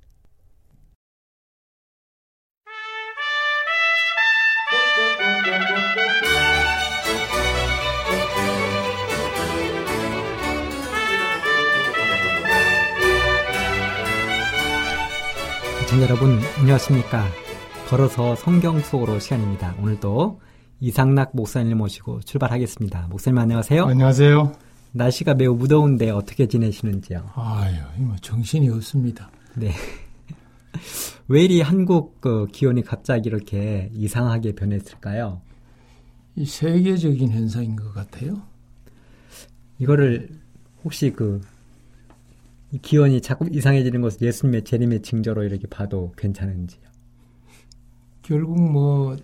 [15.82, 17.26] 시청자 여러분 안녕하십니까?
[17.90, 19.76] 걸어서 성경 속으로 시간입니다.
[19.82, 20.40] 오늘도
[20.80, 23.08] 이상락 목사님 모시고 출발하겠습니다.
[23.10, 23.86] 목사님 안녕하세요.
[23.86, 27.32] 안녕하세요 날씨가 매우 무더운데 어떻게 지내시는지요?
[27.36, 29.30] 아유 뭐 정신이 없습니다.
[29.56, 29.72] 네
[31.28, 35.42] 왜 이리 한국 그 기온이 갑자기 이렇게 이상하게 변했을까요?
[36.36, 38.42] 이 세계적인 현상인 것 같아요.
[39.80, 40.30] 이거를
[40.84, 41.42] 혹시 그
[42.82, 46.82] 기온이 자꾸 이상해지는 것을 예수님의 재림의 징조로 이렇게 봐도 괜찮은지요?
[48.22, 49.16] 결국 뭐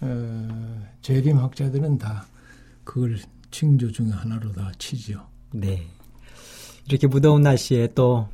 [0.00, 2.26] 어, 재림학자들은 다
[2.84, 3.18] 그걸
[3.56, 5.26] 징조 중에 하나로 다 치죠.
[5.54, 5.86] 네.
[6.86, 8.28] 이렇게 무더운 날씨에 또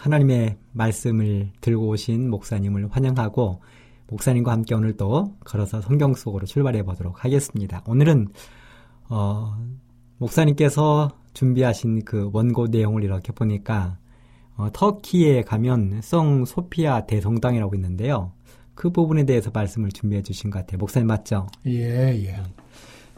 [0.00, 3.62] 하나님의 말씀을 들고 오신 목사님을 환영하고
[4.08, 7.84] 목사님과 함께 오늘 또 걸어서 성경 속으로 출발해 보도록 하겠습니다.
[7.86, 8.30] 오늘은
[9.10, 9.56] 어,
[10.18, 13.98] 목사님께서 준비하신 그 원고 내용을 이렇게 보니까
[14.56, 18.32] 어, 터키에 가면 성 소피아 대성당이라고 있는데요.
[18.74, 20.78] 그 부분에 대해서 말씀을 준비해 주신 것 같아요.
[20.78, 21.46] 목사님 맞죠?
[21.64, 22.42] 예, 예.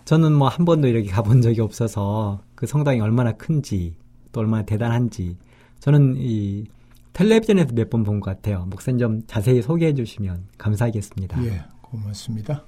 [0.07, 3.97] 저는 뭐 한 번도 이렇게 가본 적이 없어서 그 성당이 얼마나 큰지
[4.33, 5.37] 또 얼마나 대단한지
[5.81, 6.65] 저는 이
[7.13, 8.65] 텔레비전에서 몇 번 본 것 같아요.
[8.67, 11.45] 목사님 좀 자세히 소개해 주시면 감사하겠습니다.
[11.45, 12.65] 예, 고맙습니다.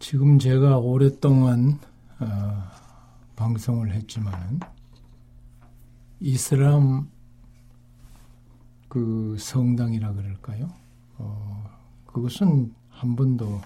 [0.00, 1.78] 지금 제가 오랫동안
[2.20, 2.62] 어,
[3.36, 4.58] 방송을 했지만
[6.20, 7.08] 이슬람
[8.88, 10.68] 그 성당이라 그럴까요?
[11.18, 11.64] 어,
[12.06, 13.60] 그것은 한 번도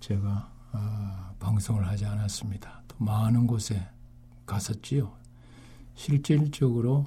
[0.00, 2.82] 제가 어, 방송을 하지 않았습니다.
[2.88, 3.88] 또 많은 곳에
[4.46, 5.16] 갔었지요.
[5.94, 7.06] 실질적으로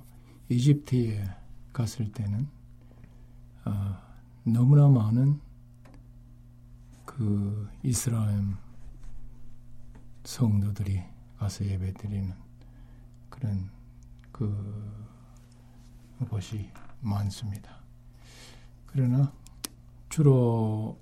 [0.49, 1.23] 이집트에
[1.71, 2.47] 갔을 때는
[3.65, 3.97] 어,
[4.43, 5.39] 너무나 많은
[7.06, 8.43] 그 이스라엘
[10.23, 11.02] 성도들이
[11.38, 12.34] 가서 예배 드리는
[13.30, 13.69] 그런
[14.32, 15.04] 그
[16.30, 16.69] 곳이
[17.02, 17.82] 많습니다.
[18.86, 19.32] 그러나
[20.10, 20.97] 주로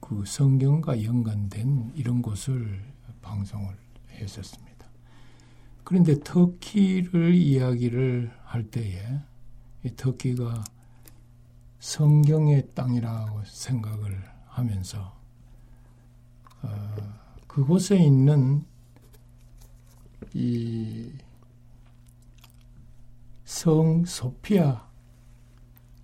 [0.00, 2.82] 그 성경과 연관된 이런 곳을
[3.22, 3.74] 방송을
[4.10, 4.86] 했었습니다.
[5.84, 9.20] 그런데 터키를 이야기를 할 때에
[9.84, 10.64] 이 터키가
[11.78, 15.16] 성경의 땅이라고 생각을 하면서
[16.62, 16.96] 어,
[17.46, 18.64] 그곳에 있는
[20.34, 21.12] 이
[23.50, 24.88] 성 소피아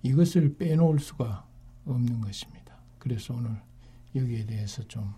[0.03, 1.47] 이것을 빼놓을 수가
[1.85, 2.75] 없는 것입니다.
[2.99, 3.61] 그래서 오늘
[4.15, 5.13] 여기에 대해서 좀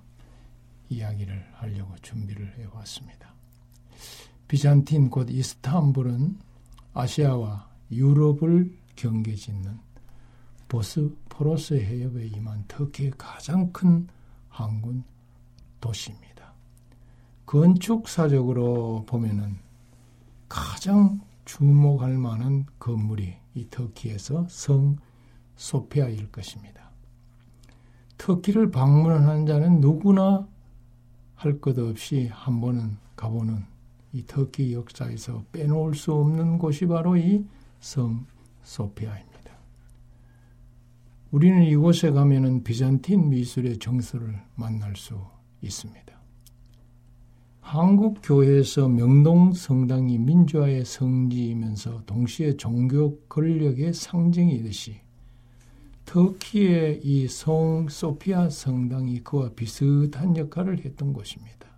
[0.89, 3.34] 이야기를 하려고 준비를 해왔습니다.
[4.47, 6.39] 비잔틴 곧 이스탄불은
[6.93, 9.80] 아시아와 유럽을 경계짓는
[10.67, 14.08] 보스포러스 해협에 임한 터키의 가장 큰
[14.49, 15.04] 항군
[15.80, 16.54] 도시입니다.
[17.45, 19.58] 건축사적으로 보면은
[20.47, 24.97] 가장 주목할 만한 건물이 이 터키에서 성
[25.56, 26.88] 소피아일 것입니다.
[28.19, 30.47] 터키를 방문하는 자는 누구나
[31.36, 33.63] 할 것 없이 한 번은 가보는
[34.12, 38.25] 이 터키 역사에서 빼놓을 수 없는 곳이 바로 이성
[38.63, 39.39] 소피아입니다.
[41.32, 45.15] 우리는 이곳에 가면은 비잔틴 미술의 정서를 만날 수
[45.62, 46.19] 있습니다.
[47.62, 54.99] 한국 교회에서 명동 성당이 민주화의 성지이면서 동시에 종교 권력의 상징이듯이
[56.10, 61.69] 터키의 이 성 소피아 성당이 그와 비슷한 역할을 했던 곳입니다.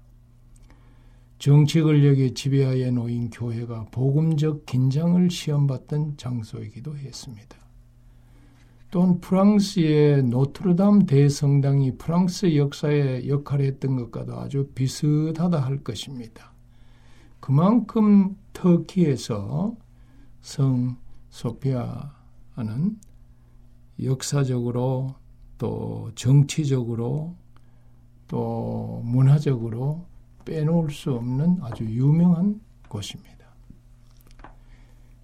[1.37, 7.57] 정치 권력의 지배하에 놓인 교회가 복음적 긴장을 시험받던 장소이기도 했습니다.
[8.89, 16.53] 또한 프랑스의 노트르담 대성당이 프랑스 역사에 역할을 했던 것과도 아주 비슷하다 할 것입니다.
[17.41, 19.75] 그만큼 터키에서
[20.39, 20.95] 성
[21.31, 22.97] 소피아는
[24.01, 25.15] 역사적으로
[25.57, 27.35] 또 정치적으로
[28.27, 30.05] 또 문화적으로
[30.45, 33.31] 빼놓을 수 없는 아주 유명한 곳입니다.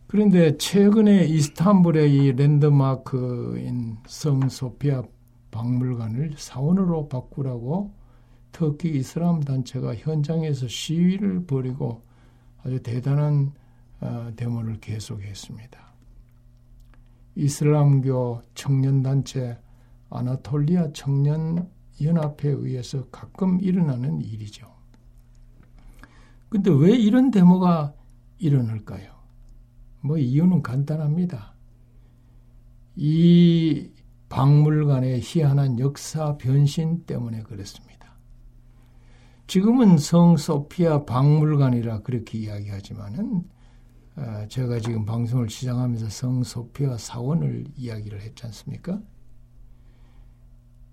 [0.08, 5.04] 그런데 최근에 이스탄불의 이 랜드마크인 성 소피아
[5.52, 7.92] 박물관을 사원으로 바꾸라고
[8.52, 12.04] 터키 이슬람 단체가 현장에서 시위를 벌이고
[12.64, 13.54] 아주 대단한
[14.00, 15.87] 어, 데모를 계속했습니다.
[17.38, 19.60] 이슬람교 청년단체
[20.10, 24.68] 아나톨리아 청년연합회에 의해서 가끔 일어나는 일이죠.
[26.50, 27.94] 근데 왜 이런 데모가
[28.40, 29.12] 일어날까요?
[30.02, 31.54] 뭐 이유는 간단합니다.
[32.96, 33.92] 이
[34.30, 38.18] 박물관의 희한한 역사 변신 때문에 그렇습니다.
[39.46, 43.44] 지금은 성 소피아 박물관이라 그렇게 이야기하지만은
[44.18, 49.00] 어, 제가 지금 방송을 시작하면서 성 소피아 사원을 이야기를 했지 않습니까?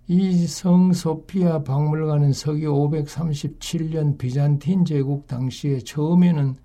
[0.06, 6.56] 이 성소피아 박물관은 서기 537년 비잔틴 제국 당시에 처음에는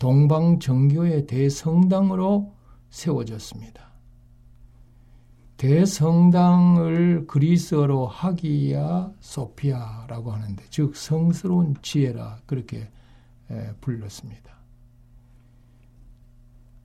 [0.00, 2.52] 동방 정교의 대성당으로
[2.88, 3.88] 세워졌습니다.
[5.56, 12.90] 대성당을 그리스어로 하기야 소피아라고 하는데 즉 성스러운 지혜라 그렇게
[13.80, 14.59] 불렀습니다.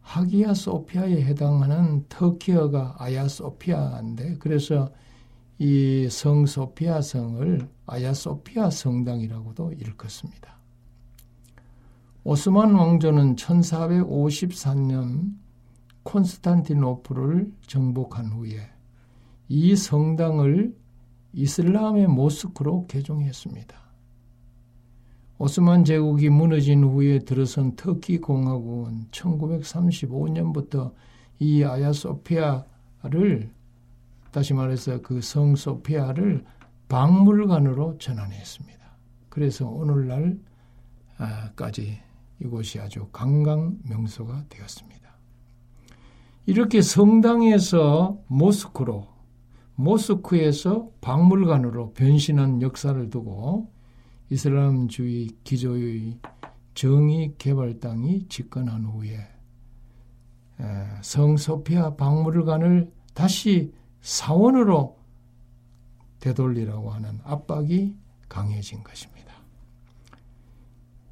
[0.06, 4.92] 하기야 소피아에 해당하는 터키어가 아야 소피아인데 그래서
[5.58, 10.60] 이 성 소피아 성을 아야 소피아 성당이라고도 일컫습니다.
[12.24, 15.34] 오스만 왕조는 1454년
[16.04, 18.70] 콘스탄티노플을 정복한 후에
[19.48, 20.76] 이 성당을
[21.34, 23.85] 이슬람의 모스크로 개종했습니다.
[25.38, 30.94] 오스만 제국이 무너진 후에 들어선 터키 공화국은 1935년부터
[31.40, 33.52] 이 아야소피아를
[34.32, 36.46] 다시 말해서 그 성 소피아를
[36.88, 38.80] 박물관으로 전환했습니다.
[39.30, 40.40] 그래서 오늘날까지
[42.40, 44.96] 이곳이 아주 관광 명소가 되었습니다.
[46.46, 49.08] 이렇게 성당에서 모스크로,
[49.76, 53.75] 모스크에서 박물관으로 변신한 역사를 두고
[54.30, 56.20] 이슬람주의 기조의
[56.74, 59.20] 정의 개발당이 집권한 후에
[61.02, 64.98] 성소피아 박물관을 다시 사원으로
[66.20, 67.96] 되돌리라고 하는 압박이
[68.28, 69.34] 강해진 것입니다.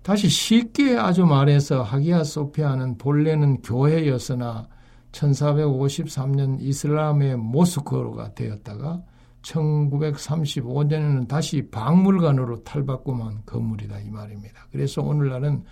[0.02, 4.68] 다시 쉽게 아주 말해서 하기야 소피아는 본래는 교회였으나
[5.14, 9.02] 1453년 이슬람의 모스크가 되었다가
[9.44, 14.68] 1935년에는 다시 박물관으로 탈바꿈한 건물이다 이 말입니다.
[14.72, 15.64] 그래서 오늘날은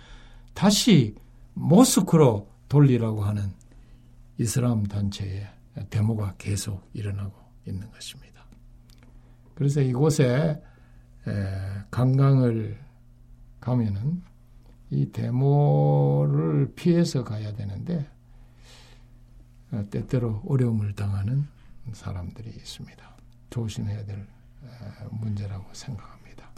[0.54, 1.14] 다시
[1.54, 3.52] 모스크로 돌리라고 하는
[4.38, 5.48] 이슬람 단체의
[5.90, 7.32] 데모가 계속 일어나고
[7.66, 8.44] 있는 것입니다.
[9.54, 10.62] 그래서 이곳에
[11.90, 12.78] 관광을
[13.60, 14.22] 가면은
[14.90, 18.06] 이 데모를 피해서 가야 되는데
[19.70, 21.46] 어, 때때로 어려움을 당하는
[21.92, 23.11] 사람들이 있습니다.
[23.52, 24.26] 조심해야 될
[25.10, 26.50] 문제라고 생각합니다.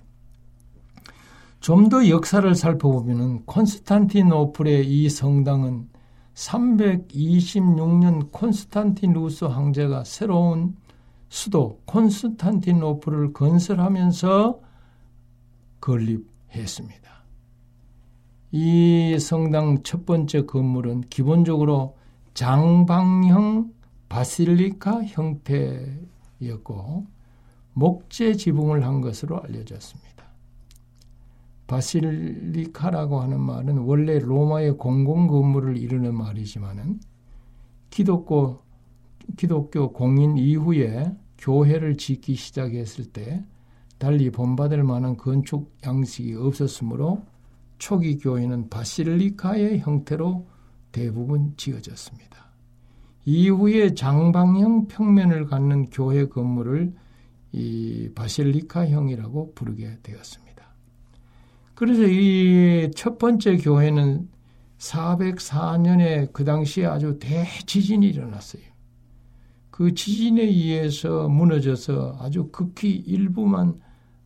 [1.61, 5.89] 좀 더 역사를 살펴보면 콘스탄티노플의 이 성당은
[6.35, 10.77] 326년 콘스탄티누스 황제가 새로운
[11.29, 14.61] 수도 콘스탄티노플을 건설하면서
[15.81, 17.05] 건립했습니다.
[18.53, 21.97] 이 성당 첫 번째 건물은 기본적으로
[22.35, 23.73] 장방형
[24.09, 25.99] 바실리카 형태
[26.43, 27.07] 였고
[27.73, 30.15] 목재 지붕을 한 것으로 알려졌습니다.
[31.67, 37.01] 바실리카라고 하는 말은 원래 로마의 공공 건물을 이루는 말이지만은
[37.91, 38.63] 기독교
[39.37, 43.45] 기독교 공인 이후에 교회를 짓기 시작했을 때
[43.99, 47.25] 달리 본받을 만한 건축 양식이 없었으므로
[47.79, 50.47] 초기 교회는 바실리카의 형태로
[50.93, 52.44] 대부분 지어졌습니다.
[53.25, 56.93] 이후에 장방형 평면을 갖는 교회 건물을
[57.53, 60.65] 이 바실리카형이라고 부르게 되었습니다.
[61.75, 64.29] 그래서 이 첫 번째 교회는
[64.79, 68.63] 404년에 그 당시에 아주 대지진이 일어났어요.
[69.71, 73.81] 그 지진에 의해서 무너져서 아주 극히 일부만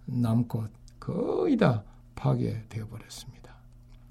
[0.07, 0.67] 남고
[0.99, 1.85] 거의 다
[2.17, 3.55] 파괴되어 버렸습니다.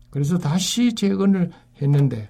[0.10, 2.30] 그래서 다시 재건을 했는데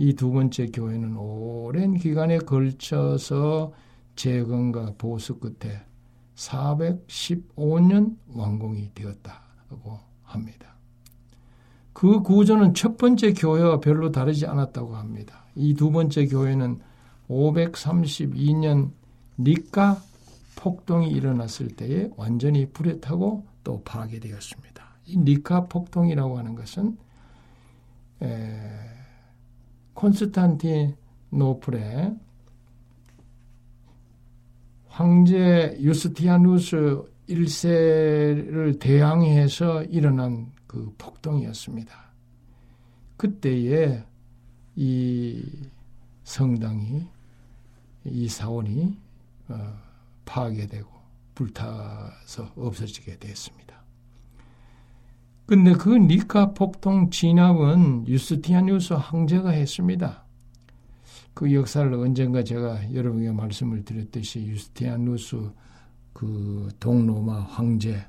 [0.00, 3.72] 이 두 번째 교회는 오랜 기간에 걸쳐서
[4.16, 5.82] 재건과 보수 끝에
[6.36, 10.74] 415년 완공이 되었다고 합니다.
[11.92, 15.44] 그 구조는 첫 번째 교회와 별로 다르지 않았다고 합니다.
[15.54, 16.80] 이 두 번째 교회는
[17.28, 18.92] 532년
[19.38, 20.00] 니까
[20.56, 24.82] 폭동이 일어났을 때에 완전히 불에 타고 또 파괴되었습니다.
[25.04, 26.96] 이 니카 폭동이라고 하는 것은
[28.22, 28.99] 에,
[29.94, 30.96] 콘스탄티노플의
[34.86, 41.94] 황제 유스티아누스 1세를 대항해서 일어난 그 폭동이었습니다.
[43.16, 44.04] 그때에
[44.76, 45.42] 이
[46.24, 47.06] 성당이
[48.04, 48.96] 이 사원이
[49.48, 49.78] 어,
[50.24, 50.88] 파괴되고
[51.34, 53.69] 불타서 없어지게 됐습니다.
[55.50, 60.24] 근데 그 니카 폭동 진압은 유스티아니우스 황제가 했습니다.
[61.34, 65.50] 그 역사를 언젠가 제가 여러분에게 말씀을 드렸듯이 유스티아누스
[66.12, 68.00] 그 동로마 황제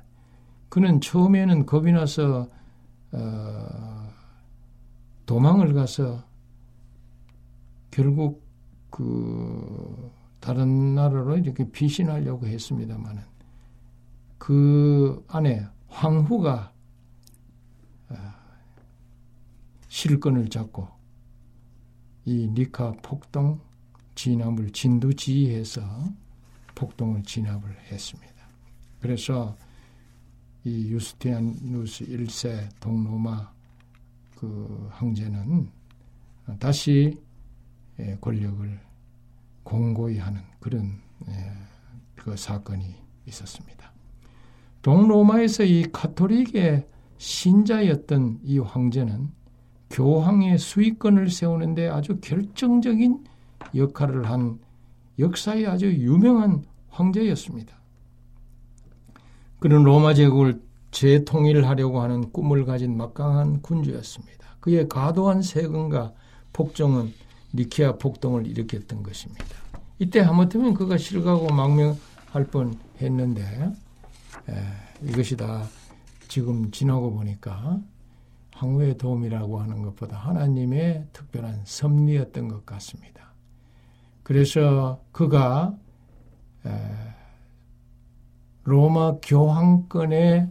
[0.68, 2.48] 그는 처음에는 겁이 나서
[3.10, 4.08] 어,
[5.26, 6.22] 도망을 가서
[7.90, 8.46] 결국
[8.88, 13.20] 그 다른 나라로 이렇게 피신하려고 했습니다만은
[14.38, 16.72] 그 안에 황후가 어,
[19.88, 20.88] 실권을 잡고
[22.24, 23.60] 이 니카 폭동
[24.14, 25.82] 진압을 진두지휘해서
[26.74, 28.32] 폭동을 진압을 했습니다.
[29.00, 29.56] 그래서
[30.64, 33.52] 이 유스티아누스 1세 동로마
[34.36, 35.70] 그 황제는
[36.58, 37.20] 다시
[37.98, 38.80] 예, 권력을
[39.62, 41.52] 공고히 하는 그런 예,
[42.16, 42.94] 그 사건이
[43.26, 43.92] 있었습니다.
[44.82, 46.88] 동로마에서 이 카톨릭의
[47.22, 49.30] 신자였던 이 황제는
[49.90, 53.24] 교황의 수익권을 세우는데 아주 결정적인
[53.76, 54.58] 역할을 한
[55.20, 57.76] 역사에 아주 유명한 황제였습니다.
[59.60, 60.60] 그는 로마 제국을
[60.90, 64.56] 재통일하려고 하는 꿈을 가진 막강한 군주였습니다.
[64.58, 66.12] 그의 과도한 세금과
[66.52, 67.12] 폭정은
[67.54, 69.44] 니키아 폭동을 일으켰던 것입니다.
[70.00, 73.42] 이때 하마터면 그가 실가고 망명할 뻔 했는데
[74.48, 74.54] 에,
[75.04, 75.68] 이것이 다
[76.32, 77.78] 지금 지나고 보니까
[78.52, 83.34] 항우의 도움이라고 하는 것보다 하나님의 특별한 섭리였던 것 같습니다.
[84.22, 85.76] 그래서 그가
[88.64, 90.48] 로마 교황권의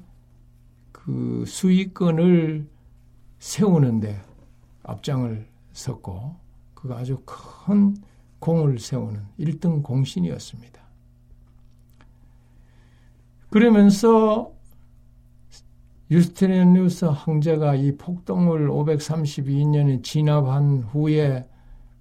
[0.91, 2.69] 그 수익권을
[3.39, 4.21] 세우는데
[4.84, 6.36] 앞장을 섰고
[6.75, 7.97] 그가 아주 큰
[8.38, 10.79] 공을 세우는 1등 공신이었습니다.
[13.49, 14.61] 그러면서
[16.12, 21.47] 유스티니누스 황제가 이 폭동을 532년에 진압한 후에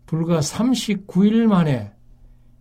[0.04, 1.92] 불과 39일 만에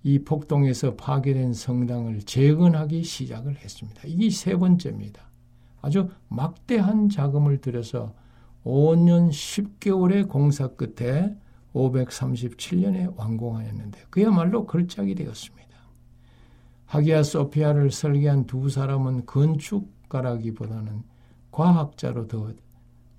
[0.04, 4.04] 이 폭동에서 파괴된 성당을 재건하기 시작을 했습니다.
[4.06, 5.24] 이게 세 번째입니다.
[5.82, 8.14] 아주 막대한 자금을 들여서
[8.64, 11.36] 5년 10개월의 공사 끝에
[11.74, 15.68] 537년에 완공하였는데 그야말로 걸작이 되었습니다.
[16.86, 21.09] 하기야 소피아를 설계한 두 사람은 건축가라기보다는
[21.60, 22.53] 과학자로 더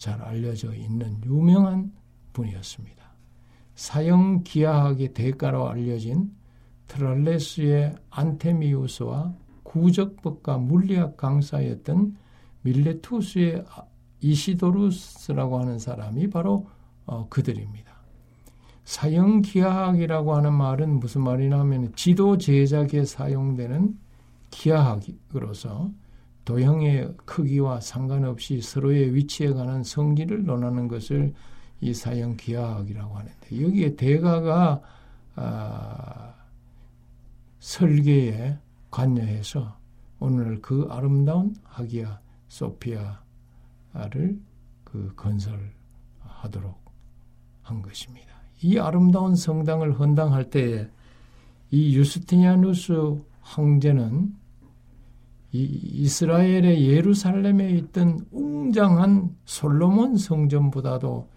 [0.00, 1.92] 잘 알려져 있는 유명한
[2.32, 3.04] 분이었습니다.
[3.74, 6.32] 사형 기하학의 대가로 알려진
[6.88, 12.16] 트랄레스의 안테미우스와 구적법과 물리학 강사였던
[12.62, 13.62] 밀레투스의
[14.22, 16.66] 이시도루스라고 하는 사람이 바로
[17.04, 17.92] 어, 그들입니다.
[18.84, 23.98] 사형 기하학이라고 하는 말은 무슨 말이냐면 지도 제작에 사용되는
[24.50, 25.90] 기하학으로서
[26.50, 31.32] 도형의 크기와 상관없이 서로의 위치에 관한 성질을 논하는 것을
[31.80, 34.82] 이 사형 기하학이라고 하는데 여기에 대가가
[35.36, 36.34] 아,
[37.60, 38.58] 설계에
[38.90, 39.78] 관여해서
[40.18, 43.16] 오늘 그 아름다운 하기야 소피아를
[44.82, 45.70] 그 건설하도록
[47.62, 48.26] 한 것입니다.
[48.60, 50.88] 이 아름다운 성당을 헌당할 때에
[51.70, 54.34] 이 유스티니아누스 황제는
[55.52, 61.28] 이 이스라엘의 예루살렘에 있던 웅장한 솔로몬 성전보다도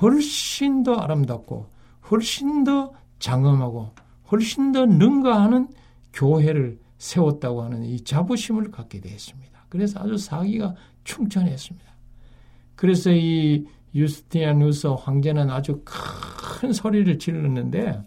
[0.00, 1.66] 훨씬 더 아름답고
[2.10, 3.90] 훨씬 더 장엄하고
[4.30, 5.68] 훨씬 더 능가하는
[6.12, 9.66] 교회를 세웠다고 하는 이 자부심을 갖게 되었습니다.
[9.68, 11.90] 그래서 아주 사기가 충천했습니다.
[12.74, 18.02] 그래서 이 유스티아누스 황제는 아주 큰 소리를 질렀는데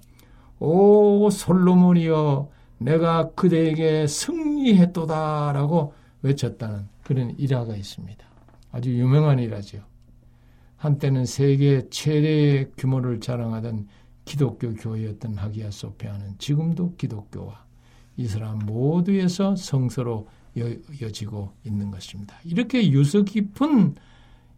[0.59, 8.25] 오 솔로몬이여 내가 그대에게 승리했도다라고 외쳤다는 그런 일화가 있습니다.
[8.71, 9.83] 아주 유명한 일화죠.
[10.77, 13.87] 한때는 세계 최대의 규모를 자랑하던
[14.25, 17.63] 기독교 교회였던 하기야 소피아는 지금도 기독교와
[18.17, 20.27] 이슬람 모두에서 성서로
[21.01, 22.35] 여지고 있는 것입니다.
[22.43, 23.95] 이렇게 유서 깊은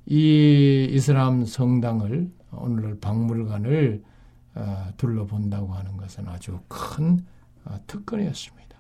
[0.06, 4.04] 이 이슬람 성당을 오늘 박물관을
[4.56, 7.37] 어, 둘러본다고 하는 것은 아주 큰 어,
[7.88, 8.78] 특권이었습니다.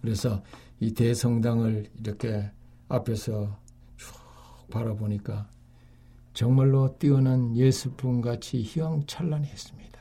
[0.00, 0.42] 그래서
[0.78, 2.50] 이 대성당을 이렇게
[2.88, 3.58] 앞에서
[3.96, 4.14] 쭉
[4.70, 5.48] 바라보니까
[6.32, 10.00] 정말로 뛰어난 예술품 같이 휘황찬란했습니다.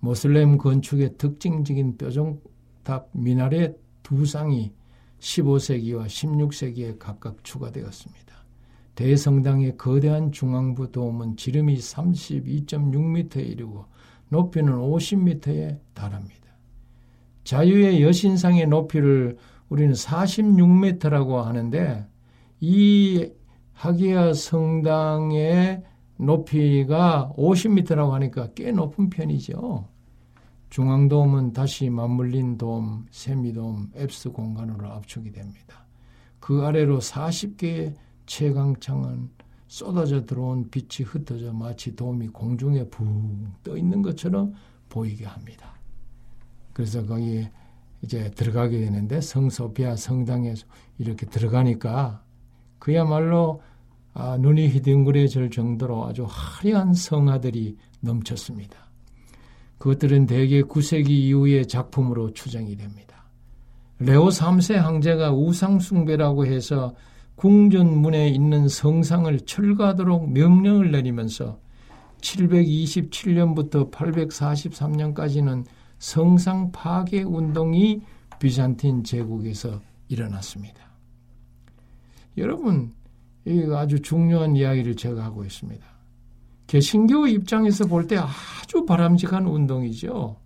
[0.00, 4.72] 모슬렘 건축의 특징적인 뼈종탑 미나렛 두 쌍이
[5.18, 8.28] 15세기와 16세기에 각각 추가되었습니다.
[8.94, 13.86] 대성당의 거대한 중앙부 도움은 지름이 32.6m에 이르고
[14.28, 16.37] 높이는 50m에 달합니다.
[17.48, 19.38] 자유의 여신상의 높이를
[19.70, 22.06] 우리는 46m라고 하는데
[22.60, 23.26] 이
[23.72, 25.82] 하기야 성당의
[26.18, 29.88] 높이가 50m라고 하니까 꽤 높은 편이죠.
[30.68, 35.86] 중앙돔은 다시 맞물린 돔, 세미돔, 앱스 공간으로 압축이 됩니다.
[36.40, 37.94] 그 아래로 40개의
[38.26, 39.30] 채광창은
[39.68, 44.52] 쏟아져 들어온 빛이 흩어져 마치 돔이 공중에 붕 떠 있는 것처럼
[44.90, 45.77] 보이게 합니다.
[46.78, 47.44] 그래서 거기
[48.02, 50.54] 이제 들어가게 되는데 성소피아 성당에
[50.98, 52.22] 이렇게 들어가니까
[52.78, 53.60] 그야말로
[54.14, 58.78] 아, 눈이 휘둥그레질 정도로 아주 화려한 성화들이 넘쳤습니다.
[59.78, 63.24] 그것들은 대개 9세기 이후의 작품으로 추정이 됩니다.
[63.98, 66.94] 레오 3세 황제가 우상숭배라고 해서
[67.34, 71.58] 궁전문에 있는 성상을 철거하도록 명령을 내리면서
[72.20, 75.64] 727년부터 843년까지는
[75.98, 78.02] 성상 파괴 운동이
[78.38, 80.80] 비잔틴 제국에서 일어났습니다.
[82.36, 82.92] 여러분,
[83.44, 85.84] 이 아주 중요한 이야기를 제가 하고 있습니다.
[86.68, 90.36] 개신교 입장에서 볼 때 아주 바람직한 운동이죠.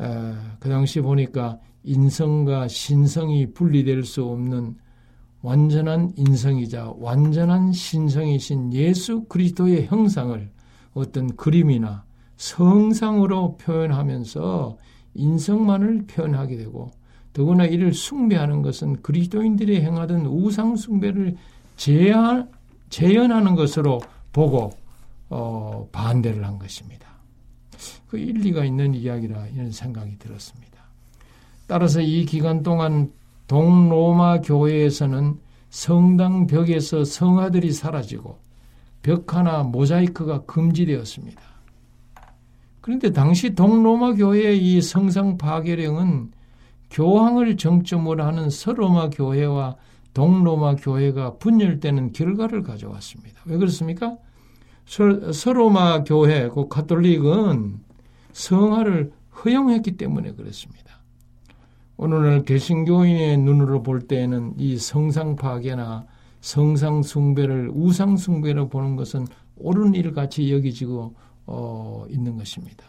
[0.00, 4.76] 에, 그 당시 보니까 인성과 신성이 분리될 수 없는
[5.42, 10.50] 완전한 인성이자 완전한 신성이신 예수 그리스도의 형상을
[10.94, 12.05] 어떤 그림이나
[12.36, 14.78] 성상으로 표현하면서
[15.14, 16.90] 인성만을 표현하게 되고
[17.32, 21.36] 더구나 이를 숭배하는 것은 그리스도인들이 행하던 우상 숭배를
[21.76, 22.50] 제한,
[22.88, 24.00] 재현하는 것으로
[24.32, 24.72] 보고
[25.28, 27.06] 어, 반대를 한 것입니다.
[28.08, 30.78] 그 일리가 있는 이야기라 이런 생각이 들었습니다.
[31.66, 33.12] 따라서 이 기간 동안
[33.48, 35.38] 동로마 교회에서는
[35.70, 38.38] 성당 벽에서 성화들이 사라지고
[39.02, 41.42] 벽 하나 모자이크가 금지되었습니다.
[42.86, 46.30] 그런데 당시 동로마 교회의 이 성상 파괴령은
[46.90, 49.74] 교황을 정점으로 하는 서로마 교회와
[50.14, 53.40] 동로마 교회가 분열되는 결과를 가져왔습니다.
[53.46, 54.16] 왜 그렇습니까?
[54.84, 57.80] 서, 로마 교회, 그 가톨릭은
[58.32, 61.02] 성화를 허용했기 때문에 그렇습니다.
[61.96, 66.06] 오늘날 개신교인의 눈으로 볼 때에는 이 성상 파괴나
[66.40, 69.26] 성상 숭배를 우상 숭배로 보는 것은
[69.56, 72.84] 옳은 일 같이 여기지고 어, 있는 것입니다.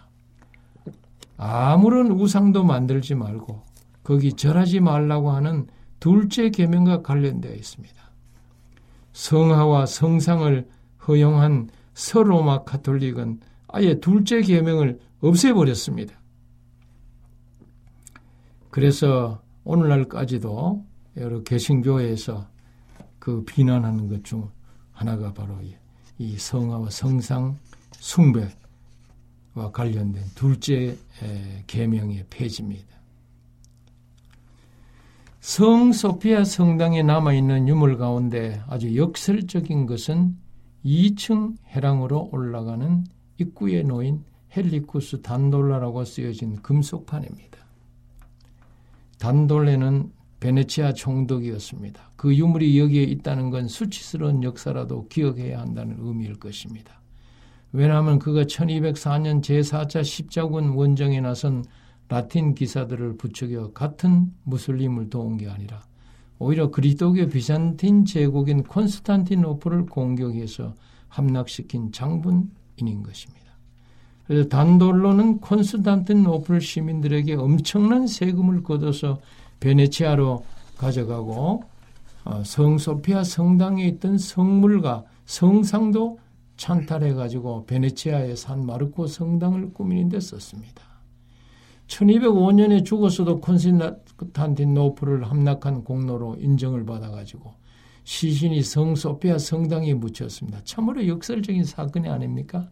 [1.37, 3.61] 아무런 우상도 만들지 말고
[4.03, 5.67] 거기 절하지 말라고 하는
[5.99, 7.95] 둘째 계명과 관련되어 있습니다.
[9.13, 10.67] 성화와 성상을
[11.07, 16.15] 허용한 서로마 카톨릭은 아예 둘째 계명을 없애버렸습니다.
[18.69, 20.85] 그래서 오늘날까지도
[21.17, 22.47] 여러 개신교회에서
[23.19, 24.49] 그 비난하는 것 중
[24.91, 25.55] 하나가 바로
[26.17, 27.57] 이 성화와 성상
[27.99, 30.97] 숭배와 관련된 둘째
[31.67, 32.97] 계명의 폐지입니다.
[35.39, 40.35] 성 소피아 성당에 남아 있는 유물 가운데 아주 역설적인 것은
[40.83, 43.05] 2층 해랑으로 올라가는
[43.37, 44.23] 입구에 놓인
[44.55, 47.57] 헬리쿠스 단돌라라고 쓰여진 금속판입니다.
[49.19, 52.11] 단돌레는 베네치아 총독이었습니다.
[52.15, 57.01] 그 유물이 여기에 있다는 건 수치스러운 역사라도 기억해야 한다는 의미일 것입니다.
[57.71, 61.63] 왜냐하면 그가 1204년 제4차 십자군 원정에 나선
[62.09, 65.81] 라틴 기사들을 부추겨 같은 무슬림을 도운 게 아니라
[66.39, 70.73] 오히려 그리스도교 비잔틴 제국인 콘스탄티노플을 공격해서
[71.09, 73.47] 함락시킨 장군인인 것입니다.
[74.25, 79.19] 그래서 단돌로는 콘스탄티노플 시민들에게 엄청난 세금을 걷어서
[79.59, 80.45] 베네치아로
[80.77, 81.63] 가져가고
[82.25, 86.19] 어, 성소피아 성당에 있던 성물과 성상도
[86.57, 90.83] 찬탈해 가지고 베네치아의 산 마르코 성당을 꾸미는 데 썼습니다.
[91.87, 97.53] 1205년에 죽었어도 콘스탄티노플을 함락한 공로로 인정을 받아 가지고
[98.03, 100.59] 시신이 성 소피아 성당에 묻혔습니다.
[100.63, 102.69] 참으로 역설적인 사건이 아닙니까?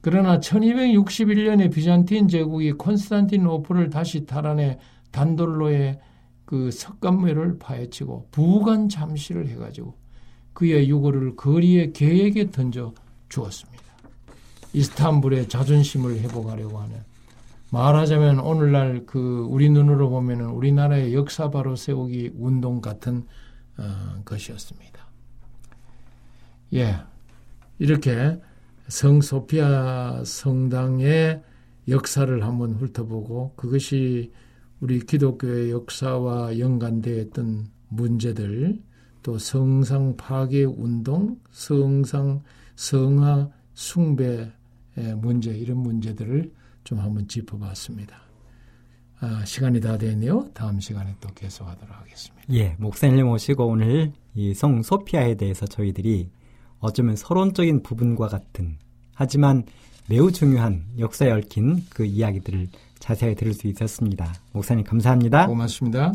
[0.00, 4.78] 그러나 1261년에 비잔틴 제국이 콘스탄티노플을 다시 탈환해
[5.10, 5.98] 단돌로의
[6.44, 9.94] 그 석간묘를 파헤치고 부관 잠시를 해가지고
[10.58, 12.92] 그의 유골을 거리의 개에게 던져
[13.28, 13.84] 주었습니다.
[14.72, 16.96] 이스탄불의 자존심을 회복하려고 하는
[17.70, 23.24] 말하자면 오늘날 그 우리 눈으로 보면은 우리나라의 역사 바로 세우기 운동 같은
[23.76, 25.06] 어, 것이었습니다.
[26.74, 26.96] 예,
[27.78, 28.40] 이렇게
[28.88, 31.40] 성 소피아 성당의
[31.86, 34.32] 역사를 한번 훑어보고 그것이
[34.80, 38.87] 우리 기독교의 역사와 연관되었던 문제들
[39.28, 42.40] 또 성상 파괴 운동, 성상
[42.76, 44.50] 성화 숭배
[45.16, 46.50] 문제 이런 문제들을
[46.82, 48.16] 좀 한번 짚어봤습니다.
[49.20, 50.48] 아, 시간이 다 됐네요.
[50.54, 52.42] 다음 시간에 또 계속하도록 하겠습니다.
[52.54, 56.30] 예, 목사님 모시고 오늘 이 성 소피아에 대해서 저희들이
[56.78, 58.78] 어쩌면 서론적인 부분과 같은
[59.14, 59.64] 하지만
[60.08, 62.68] 매우 중요한 역사에 얽힌 그 이야기들을
[62.98, 64.32] 자세히 들을 수 있었습니다.
[64.54, 65.48] 목사님 감사합니다.
[65.48, 66.14] 고맙습니다.